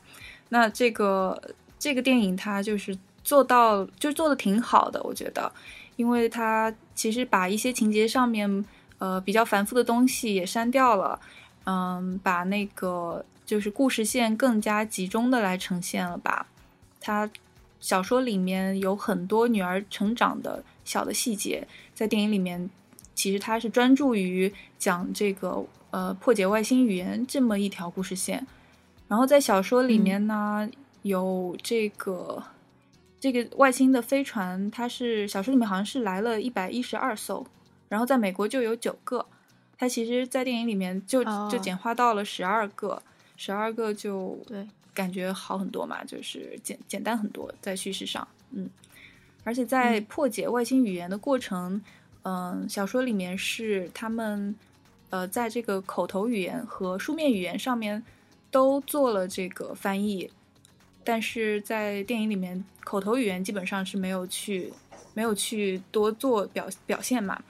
[0.49, 1.41] 那这个
[1.77, 5.51] 这个电影它就是做到就做的挺好的，我觉得，
[5.95, 8.65] 因为它其实把一些情节上面。
[8.99, 11.19] 呃，比较繁复的东西也删掉了，
[11.65, 16.47] 嗯，把那个就是故事线更加集中的来呈现了吧。
[16.99, 17.29] 他
[17.79, 22.67] 小说里面有很多女儿成长的小的细节，在电影里面
[23.17, 28.45] 其实它是专注于讲这个呃破解外星语言这么一条故事线。
[29.07, 30.69] 然后在小说里面呢，
[31.01, 32.43] 有这个
[33.19, 37.45] 这个外星的飞船，它是小说里面好像是来了一百一十二艘。
[37.89, 39.25] 然后在美国就有九个，
[39.77, 43.01] 它其实，在电影里面就就简化到了十二个，
[43.35, 48.69] 十二个就对，感觉好很多嘛，就是简简单很多在叙事上，嗯，
[49.45, 51.81] 而且在破解外星语言的过程，嗯，
[52.67, 54.53] 小说里面是他们
[55.09, 58.03] 呃在这个口头语言和书面语言上面
[58.51, 60.29] 都做了这个翻译，
[61.03, 64.73] 但是在电影里面口头语言基本上是没有去
[65.13, 67.41] 没有去多做表表现嘛。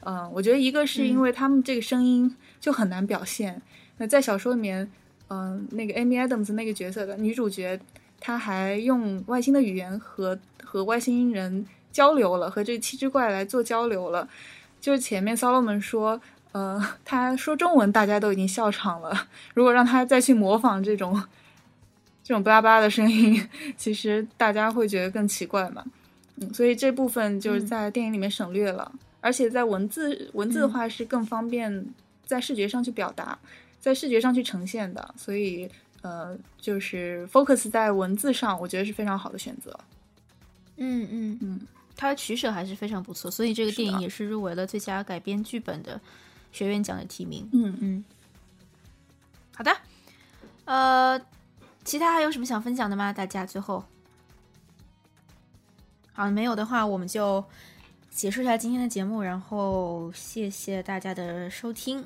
[0.00, 3.60] 嗯，我觉得一个是因为他们这个声音就很难表现。
[3.96, 4.88] 那在小说里面，
[5.28, 7.78] 嗯，那个 Amy Adams 那个角色的女主角，
[8.20, 14.28] 她还用外星的语言和和外星人交流了，和这七只怪来做交流了。
[14.80, 16.20] 就是前面 Solomon 说，
[16.52, 21.20] 呃，他说中文大家都已经笑场了，如果让他再去模仿这种
[22.22, 25.84] 这种巴拉巴拉的声音， 其实大家会觉得更奇怪嘛。
[26.36, 28.92] 嗯，所以这部分就是在电影里面省略了。
[29.20, 31.84] 而且在文字文字的话是更方便
[32.24, 33.36] 在视觉上去表达，
[33.80, 35.68] 在视觉上去呈现的，所以
[36.02, 39.76] 呃，就是 focus 在文字上，我觉得是非常好的选择。
[40.76, 41.60] 嗯嗯嗯，
[41.98, 46.00] 它的取舍还是非常不错，所以这个电影也是入围了最佳改编剧本的
[46.52, 47.46] 学院奖的提名。
[47.52, 48.04] 嗯嗯，
[49.54, 49.76] 好的，
[50.64, 51.20] 呃，
[51.84, 53.12] 其他还有什么想分享的吗？
[53.12, 53.84] 大家最后，
[56.12, 57.44] 好，没有的话，我们就。
[58.10, 62.04] 结束一下今天的节目，然后谢谢大家的收听。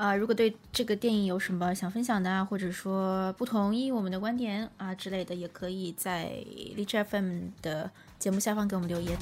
[0.00, 6.32] 啊，如果对这个电影有什么想分享的啊，或者说不同意我们的观点啊之类的，也可以在
[6.74, 9.18] 荔枝 FM 的节目下方给我们留言。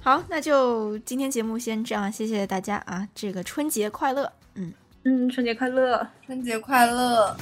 [0.00, 3.08] 好，那就今天节目先这样，谢谢大家啊！
[3.14, 4.72] 这个春节快乐，嗯
[5.04, 7.36] 嗯，春节快乐，春节快乐。